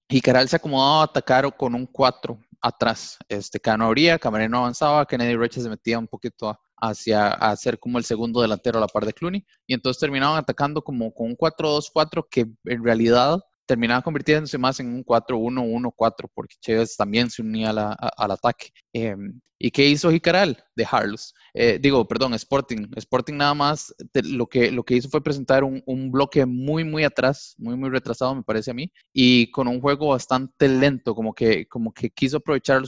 [0.10, 3.18] Jicaral se acomodaba a atacar con un 4 atrás.
[3.28, 7.98] Este, Cano abría, Camareno avanzaba, Kennedy Rocha se metía un poquito hacia a ser como
[7.98, 9.46] el segundo delantero a la par de Clooney.
[9.66, 14.94] Y entonces terminaban atacando como con un 4-2-4 que en realidad terminaba convirtiéndose más en
[14.94, 18.70] un 4-1-1-4 porque Chávez también se unía al ataque.
[18.94, 20.64] Em, ¿Y qué hizo Jicaral?
[20.76, 21.34] Dejarlos.
[21.54, 22.88] Eh, digo, perdón, Sporting.
[22.98, 27.56] Sporting nada más lo, que, lo que hizo fue presentar un, bloque muy, muy atrás,
[27.58, 31.68] muy, muy retrasado, me parece a mí, y con un juego bastante lento, como que,
[31.68, 32.84] como que quiso aprovechar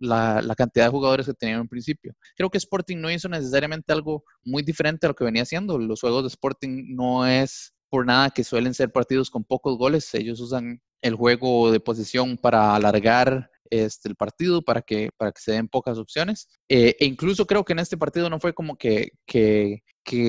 [0.00, 2.14] la, la, cantidad de jugadores que tenían en principio.
[2.34, 5.78] Creo que Sporting no hizo necesariamente algo muy diferente a lo que venía haciendo.
[5.78, 10.14] Los juegos de Sporting no es por nada que suelen ser partidos con pocos goles.
[10.14, 15.40] Ellos usan el juego de posición para alargar este, el partido, para que, para que
[15.40, 16.48] se den pocas opciones.
[16.68, 19.82] Eh, e incluso creo que en este partido no fue como que, que,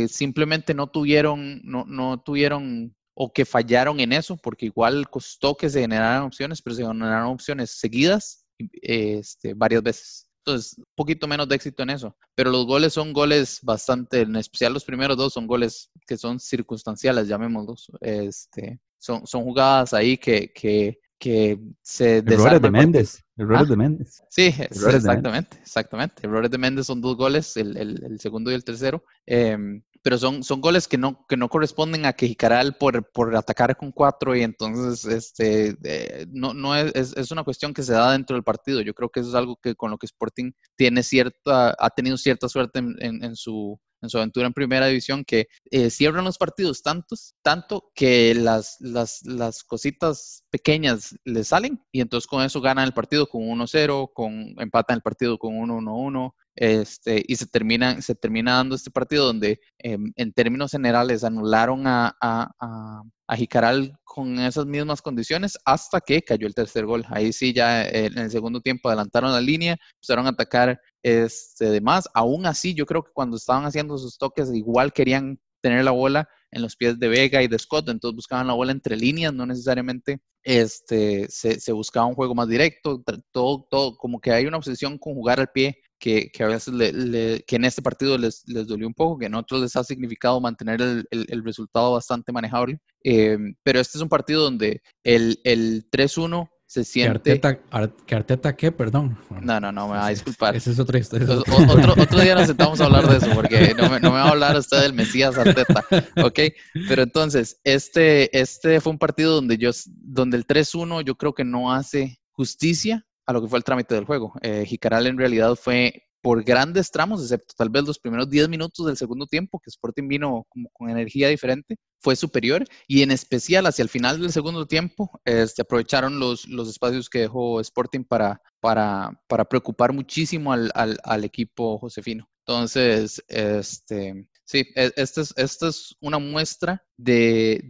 [0.07, 5.69] simplemente no tuvieron, no, no tuvieron o que fallaron en eso, porque igual costó que
[5.69, 8.45] se generaran opciones, pero se generaron opciones seguidas
[8.81, 10.27] este, varias veces.
[10.45, 12.15] Entonces, un poquito menos de éxito en eso.
[12.35, 16.39] Pero los goles son goles bastante, en especial los primeros dos son goles que son
[16.39, 17.91] circunstanciales, llamémoslos.
[18.01, 23.23] Este, son, son jugadas ahí que, que, que se Errores de Méndez.
[23.37, 24.23] Errores de Méndez.
[24.29, 26.25] Sí, exactamente, exactamente.
[26.25, 29.03] Errores de Méndez son dos goles, el, el, el segundo y el tercero.
[29.27, 29.57] Eh,
[30.01, 33.77] pero son, son goles que no, que no corresponden a que Jicaral por, por atacar
[33.77, 38.11] con cuatro y entonces este, eh, no, no es, es, una cuestión que se da
[38.11, 38.81] dentro del partido.
[38.81, 42.17] Yo creo que eso es algo que con lo que Sporting tiene cierta, ha tenido
[42.17, 46.37] cierta suerte en, en, su, en su aventura en primera división, que eh, cierran los
[46.37, 52.59] partidos tantos, tanto que las, las, las cositas pequeñas le salen y entonces con eso
[52.61, 58.01] ganan el partido con 1-0, con empatan el partido con 1-1-1, este, y se termina,
[58.01, 63.97] se termina dando este partido donde em, en términos generales anularon a, a, a, Jicaral
[64.03, 67.05] con esas mismas condiciones hasta que cayó el tercer gol.
[67.09, 71.69] Ahí sí ya eh, en el segundo tiempo adelantaron la línea, empezaron a atacar este,
[71.69, 72.09] de más.
[72.13, 76.27] Aún así, yo creo que cuando estaban haciendo sus toques igual querían tener la bola
[76.51, 79.45] en los pies de Vega y de Scott, entonces buscaban la bola entre líneas, no
[79.45, 84.57] necesariamente este, se, se buscaba un juego más directo, todo, todo, como que hay una
[84.57, 88.67] obsesión con jugar al pie que, a veces le, que en este partido les, les,
[88.67, 92.79] dolió un poco, que en otros les ha significado mantener el, el, resultado bastante manejable.
[93.03, 97.39] Eh, pero este es un partido donde el, el 3-1 se siente...
[97.39, 98.71] ¿Que Arteta, qué?
[98.71, 99.17] Perdón.
[99.41, 100.55] No, no, no, me va a disculpar.
[100.55, 101.29] Esa es otra historia.
[101.29, 104.23] Otro, otro, día nos sentamos a hablar de eso, porque no me, no me va
[104.23, 105.85] a hablar usted del Mesías Arteta,
[106.23, 106.39] ¿ok?
[106.87, 111.43] Pero entonces, este, este fue un partido donde, yo, donde el 3-1 yo creo que
[111.43, 114.33] no hace justicia a lo que fue el trámite del juego.
[114.41, 118.85] Eh, Jicaral en realidad fue por grandes tramos, excepto tal vez los primeros 10 minutos
[118.85, 123.65] del segundo tiempo, que Sporting vino como con energía diferente, fue superior y en especial
[123.65, 128.41] hacia el final del segundo tiempo este, aprovecharon los, los espacios que dejó Sporting para,
[128.59, 132.27] para, para preocupar muchísimo al, al, al equipo josefino.
[132.45, 137.63] Entonces, este, Sí, e, esta es, esta es una muestra de,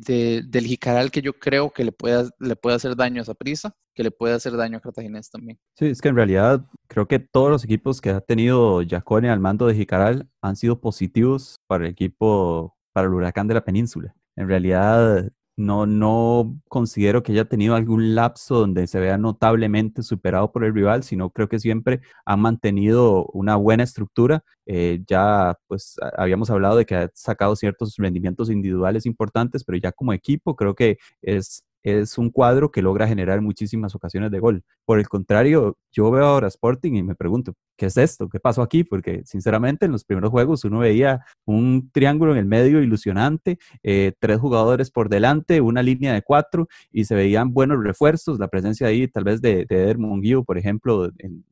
[0.47, 3.75] del jicaral que yo creo que le puede, le puede hacer daño a esa prisa,
[3.93, 5.59] que le puede hacer daño a Cartaginés también.
[5.77, 9.39] Sí, es que en realidad creo que todos los equipos que ha tenido Jacone al
[9.39, 14.15] mando de jicaral han sido positivos para el equipo, para el huracán de la península.
[14.35, 20.51] En realidad, no, no considero que haya tenido algún lapso donde se vea notablemente superado
[20.51, 24.43] por el rival, sino creo que siempre ha mantenido una buena estructura.
[24.65, 29.91] Eh, ya pues habíamos hablado de que ha sacado ciertos rendimientos individuales importantes, pero ya
[29.91, 34.63] como equipo creo que es es un cuadro que logra generar muchísimas ocasiones de gol.
[34.85, 38.29] Por el contrario, yo veo ahora Sporting y me pregunto, ¿qué es esto?
[38.29, 38.83] ¿Qué pasó aquí?
[38.83, 44.13] Porque sinceramente en los primeros juegos uno veía un triángulo en el medio ilusionante, eh,
[44.19, 48.85] tres jugadores por delante, una línea de cuatro y se veían buenos refuerzos, la presencia
[48.85, 51.09] ahí tal vez de, de Eder Monguío, por ejemplo,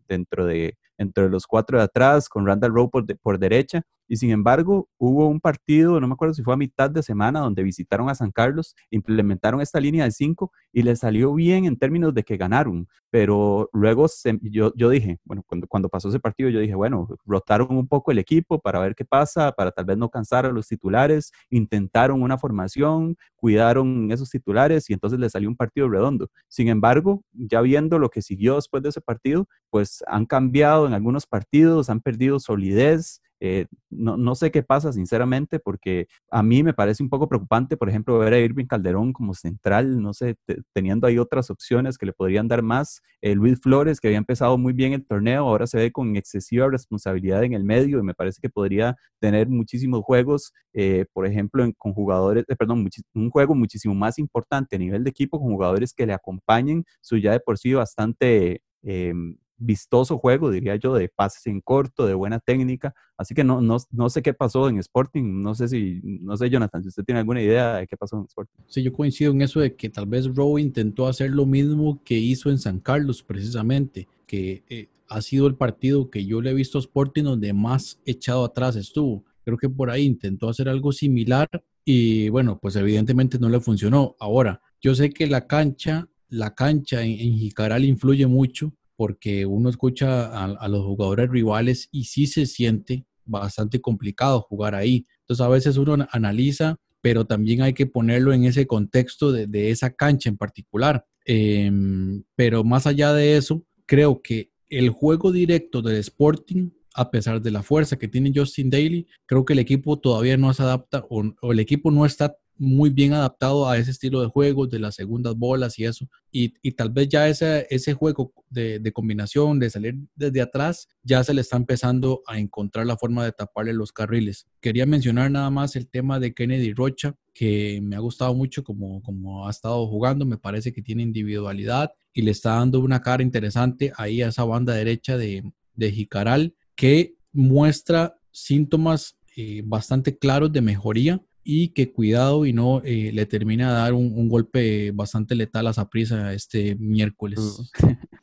[0.08, 3.82] dentro de entre los cuatro de atrás, con Randall Rowe por, por, derecha.
[4.08, 7.40] Y sin embargo, hubo un partido, no me acuerdo si fue a mitad de semana,
[7.40, 11.78] donde visitaron a San Carlos, implementaron esta línea de cinco y les salió bien en
[11.78, 12.88] términos de que ganaron.
[13.10, 14.08] pero luego
[14.42, 18.12] yo, yo dije, bueno, cuando, cuando pasó ese partido, yo dije, bueno, rotaron un poco
[18.12, 22.22] el equipo para ver qué pasa, para tal vez no cansar a los titulares, intentaron
[22.22, 26.30] una formación, cuidaron esos titulares y entonces le salió un partido redondo.
[26.48, 30.94] Sin embargo, ya viendo lo que siguió después de ese partido, pues han cambiado en
[30.94, 36.62] algunos partidos, han perdido solidez, eh, no, no, sé qué pasa, sinceramente, porque a mí
[36.64, 40.36] me parece un poco preocupante, por ejemplo, ver a Irving Calderón como central, no sé,
[40.74, 43.02] teniendo ahí otras opciones que le podrían dar más.
[43.22, 46.70] Eh, Luis Flores, que había empezado muy bien el torneo, ahora se ve con excesiva
[46.70, 51.66] responsabilidad en el medio y me parece que podría tener muchísimos juegos, eh, por ejemplo,
[51.78, 56.06] con jugadores, perdón, un juego muchísimo más importante a nivel de equipo con jugadores que
[56.06, 61.46] le acompañen, su ya de por sí bastante em, vistoso juego, diría yo, de pases
[61.48, 62.96] en corto, de buena técnica.
[63.18, 65.42] Así que no, no, no, sé qué pasó en Sporting.
[65.42, 68.24] No sé si, no sé, Jonathan, si usted tiene alguna idea de qué pasó en
[68.24, 68.64] Sporting.
[68.68, 72.18] Sí, yo coincido en eso de que tal vez Rowe intentó hacer lo mismo que
[72.18, 76.54] hizo en San Carlos, precisamente, que eh, ha sido el partido que yo le he
[76.54, 79.26] visto a Sporting donde más echado atrás estuvo.
[79.44, 81.48] Creo que por ahí intentó hacer algo similar
[81.84, 84.16] y bueno, pues evidentemente no le funcionó.
[84.20, 89.70] Ahora, yo sé que la cancha, la cancha en, en Jicaral influye mucho porque uno
[89.70, 95.08] escucha a, los jugadores rivales y sí se siente bastante complicado jugar ahí.
[95.22, 99.92] Entonces a veces uno analiza, pero también hay que ponerlo en ese contexto de, esa
[99.92, 101.06] cancha en particular.
[101.24, 107.42] Em, pero más allá de eso, creo que el juego directo del Sporting, a pesar
[107.42, 111.06] de la fuerza que tiene Justin Daly, creo que el equipo todavía no se adapta
[111.10, 114.96] o el equipo no está muy bien adaptado a ese estilo de juego, de las
[114.96, 116.08] segundas bolas y eso.
[116.30, 121.34] Y, tal vez ya ese, ese juego de, combinación, de salir desde atrás, ya se
[121.34, 124.46] le está empezando a encontrar la forma de taparle los carriles.
[124.60, 129.02] Quería mencionar nada más el tema de Kennedy Rocha, que me ha gustado mucho como,
[129.02, 130.26] como ha estado jugando.
[130.26, 134.44] Me parece que tiene individualidad y le está dando una cara interesante ahí a esa
[134.44, 141.22] banda derecha de, de Jicaral, que muestra síntomas eh, bastante claros de mejoría
[141.52, 145.74] y que cuidado y no eh, le termine a dar un, golpe bastante letal a
[145.74, 147.40] Saprisa este miércoles.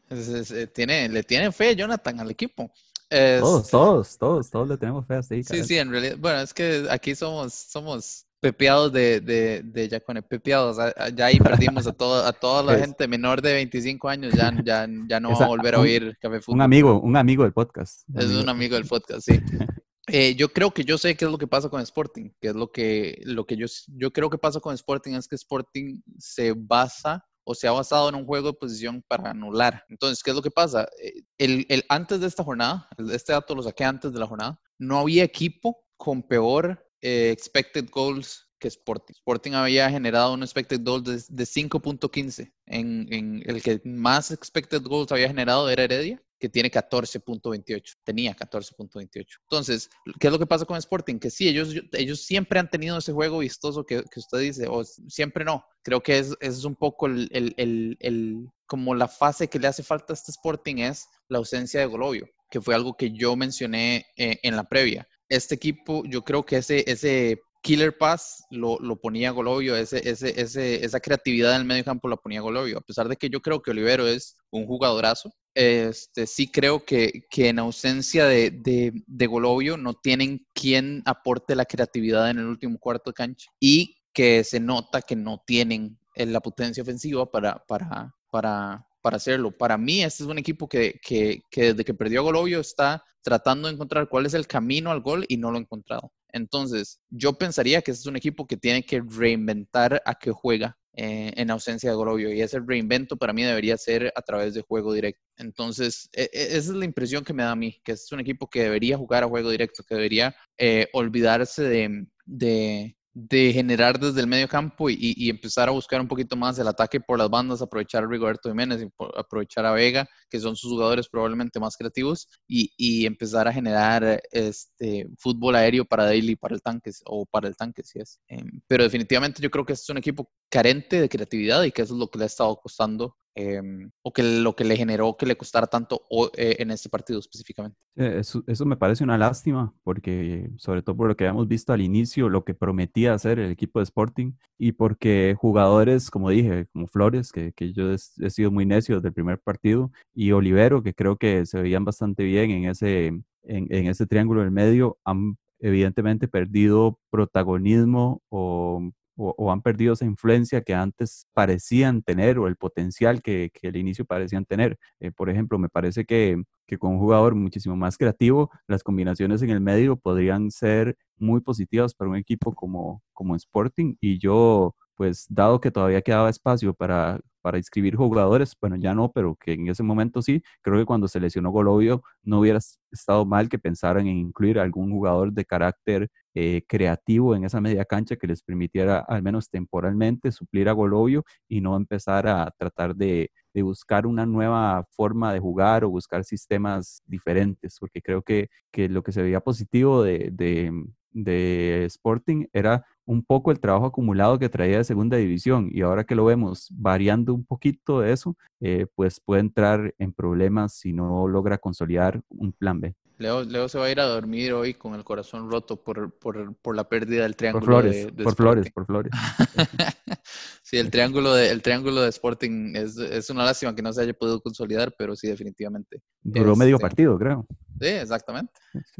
[0.09, 2.71] Eh, tiene, le tiene fe Jonathan al equipo.
[3.11, 5.43] todos, este todos, todos, todos le tenemos fe así.
[5.43, 10.23] Sí, sí, en realidad, bueno, es que aquí somos, somos pepeados de, de, de Yacone,
[10.23, 10.77] pepeados,
[11.13, 14.87] ya ahí perdimos a, todo, a toda la gente menor de 25 años, ya, ya,
[15.09, 16.59] ya no va a volver a oír Café Fútbol.
[16.59, 18.09] Un amigo, un amigo del podcast.
[18.15, 19.41] es un amigo del podcast, sí.
[20.09, 22.55] Eh, yo creo que yo sé qué es lo que pasa con Sporting, que es
[22.55, 26.53] lo que, lo que yo, yo creo que pasa con Sporting es que Sporting se
[26.57, 29.85] basa o se ha basado en un juego de posición para anular.
[29.89, 30.89] Entonces, ¿qué es lo que pasa?
[31.03, 34.61] Eh, el, el, antes de esta jornada, este dato lo saqué antes de la jornada,
[34.79, 39.15] no había equipo con peor eh, expected goals que Sporting.
[39.15, 42.53] Sporting había generado un expected goals de, de 5.15.
[42.67, 48.35] En, en, el que más expected goals había generado era Heredia que tiene 14.28, tenía
[48.37, 49.27] 14.28.
[49.43, 51.19] Entonces, ¿qué es lo que pasa con Sporting?
[51.19, 54.85] Que sí, ellos, ellos siempre han tenido ese juego vistoso que, que usted dice, o
[54.85, 55.65] siempre no.
[55.83, 59.83] Creo que es, es un poco el, el, el, como la fase que le hace
[59.83, 64.07] falta a este Sporting es la ausencia de Golovio, que fue algo que yo mencioné
[64.17, 65.09] eh, en la previa.
[65.29, 70.41] Este equipo, yo creo que ese, ese killer pass lo, lo ponía Golovio, ese, ese,
[70.41, 73.41] ese, esa creatividad en el medio campo la ponía Golovio, a pesar de que yo
[73.41, 78.93] creo que Olivero es un jugadorazo, este, sí creo que, que en ausencia de, de,
[79.05, 83.97] de, Golovio no tienen quien aporte la creatividad en el último cuarto de cancha y
[84.13, 89.51] que se nota que no tienen la potencia ofensiva para, para, para, para hacerlo.
[89.51, 93.03] Para mí, este es un equipo que, que, que desde que perdió a Golovio está
[93.23, 96.13] tratando de encontrar cuál es el camino al gol y no lo ha encontrado.
[96.37, 101.33] Entonces, yo pensaría que es un equipo que tiene que reinventar a qué juega eh,
[101.37, 104.95] en ausencia de Golovio y ese reinvento para mí debería ser a través de juego
[104.95, 105.23] directo.
[105.37, 108.21] Entonces, e, e, esa es la impresión que me da a mí, que es un
[108.21, 114.21] equipo que debería jugar a juego directo, que debería eh, olvidarse de, de generar desde
[114.21, 117.63] el medio campo y, empezar a buscar un poquito más el ataque por las bandas,
[117.63, 118.87] aprovechar a Rigoberto Jiménez,
[119.17, 125.09] aprovechar a Vega, que son sus jugadores probablemente más creativos, y, empezar a generar este
[125.19, 128.21] fútbol aéreo para Daily, para el tanque, o para el tanque, si es.
[128.29, 131.95] Em, pero definitivamente yo creo que es un equipo carente de creatividad y que eso
[131.95, 135.27] es lo que le ha estado costando Em, o que lo que le generó que
[135.27, 136.05] le costara tanto
[136.39, 137.77] eh, en este partido específicamente.
[137.95, 141.83] Eso, eso, me parece una lástima, porque sobre todo por lo que habíamos visto al
[141.83, 146.87] inicio, lo que prometía hacer el equipo de Sporting, y porque jugadores, como dije, como
[146.87, 150.95] Flores, que, que yo he, sido muy necio desde el primer partido, y Olivero, que
[150.95, 155.37] creo que se veían bastante bien en ese, en, en ese triángulo del medio, han
[155.59, 158.81] evidentemente perdido protagonismo o
[159.17, 163.77] o, han perdido esa influencia que antes parecían tener o el potencial que, que al
[163.77, 164.79] inicio parecían tener.
[165.01, 169.43] Eh, por ejemplo, me parece que, que con un jugador muchísimo más creativo, las combinaciones
[169.43, 174.75] en el medio podrían ser muy positivas para un equipo como, como Sporting y yo
[174.97, 179.53] pues dado que todavía quedaba espacio para, para inscribir jugadores, bueno, ya no, pero que
[179.53, 182.59] en ese momento sí, creo que cuando se lesionó Golovio no hubiera
[182.91, 187.85] estado mal que pensaran en incluir algún jugador de carácter eh, creativo en esa media
[187.85, 192.97] cancha que les permitiera al menos temporalmente suplir a Golovio y no empezar a tratar
[192.97, 198.49] de, buscar una nueva forma de jugar o buscar sistemas diferentes, porque creo que,
[198.89, 204.79] lo que se veía positivo de Sporting era un poco el trabajo acumulado que traía
[204.79, 209.21] de segunda división y ahora que lo vemos variando un poquito de eso, eh, pues
[209.21, 212.95] puede entrar en problemas si no logra consolidar un plan B.
[213.19, 216.55] Leo, Leo se va a ir a dormir hoy con el corazón roto por, por,
[216.57, 219.13] por la pérdida del triángulo por flores, de, por flores, por flores.
[220.63, 224.03] sí, el triángulo de, el triángulo de Sporting es, es, una lástima que no se
[224.03, 226.03] haya podido consolidar, pero sí, definitivamente.
[226.23, 227.47] Duró medio este, partido, creo.
[227.81, 228.53] Sí, exactamente.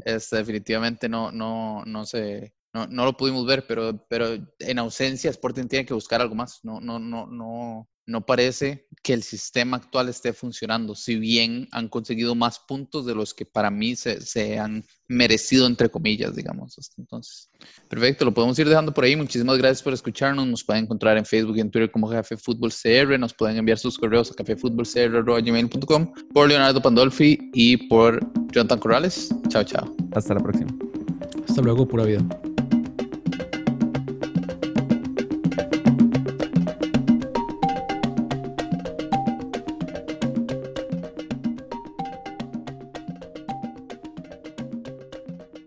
[0.03, 5.29] Este, definitivamente no, no, no se no, no, lo pudimos ver, pero, pero en ausencia
[5.29, 6.59] Sporting tiene que buscar algo más.
[6.63, 11.89] No, no, no, no, no parece que el sistema actual esté funcionando, si bien han
[11.89, 16.77] conseguido más puntos de los que para mí se, se, han merecido, entre comillas, digamos,
[16.77, 17.49] hasta entonces.
[17.89, 19.15] Perfecto, lo podemos ir dejando por ahí.
[19.15, 20.47] Muchísimas gracias por escucharnos.
[20.47, 23.19] Nos pueden encontrar en Facebook y en Twitter como Café Fútbol CR.
[23.19, 28.19] Nos pueden enviar sus correos a cafefutbolcr.gmail.com por Leonardo Pandolfi y por
[28.51, 29.29] Jonathan Corrales.
[29.49, 29.95] Chao, chao.
[30.13, 30.69] Hasta la próxima.
[31.47, 32.25] Hasta luego, pura vida.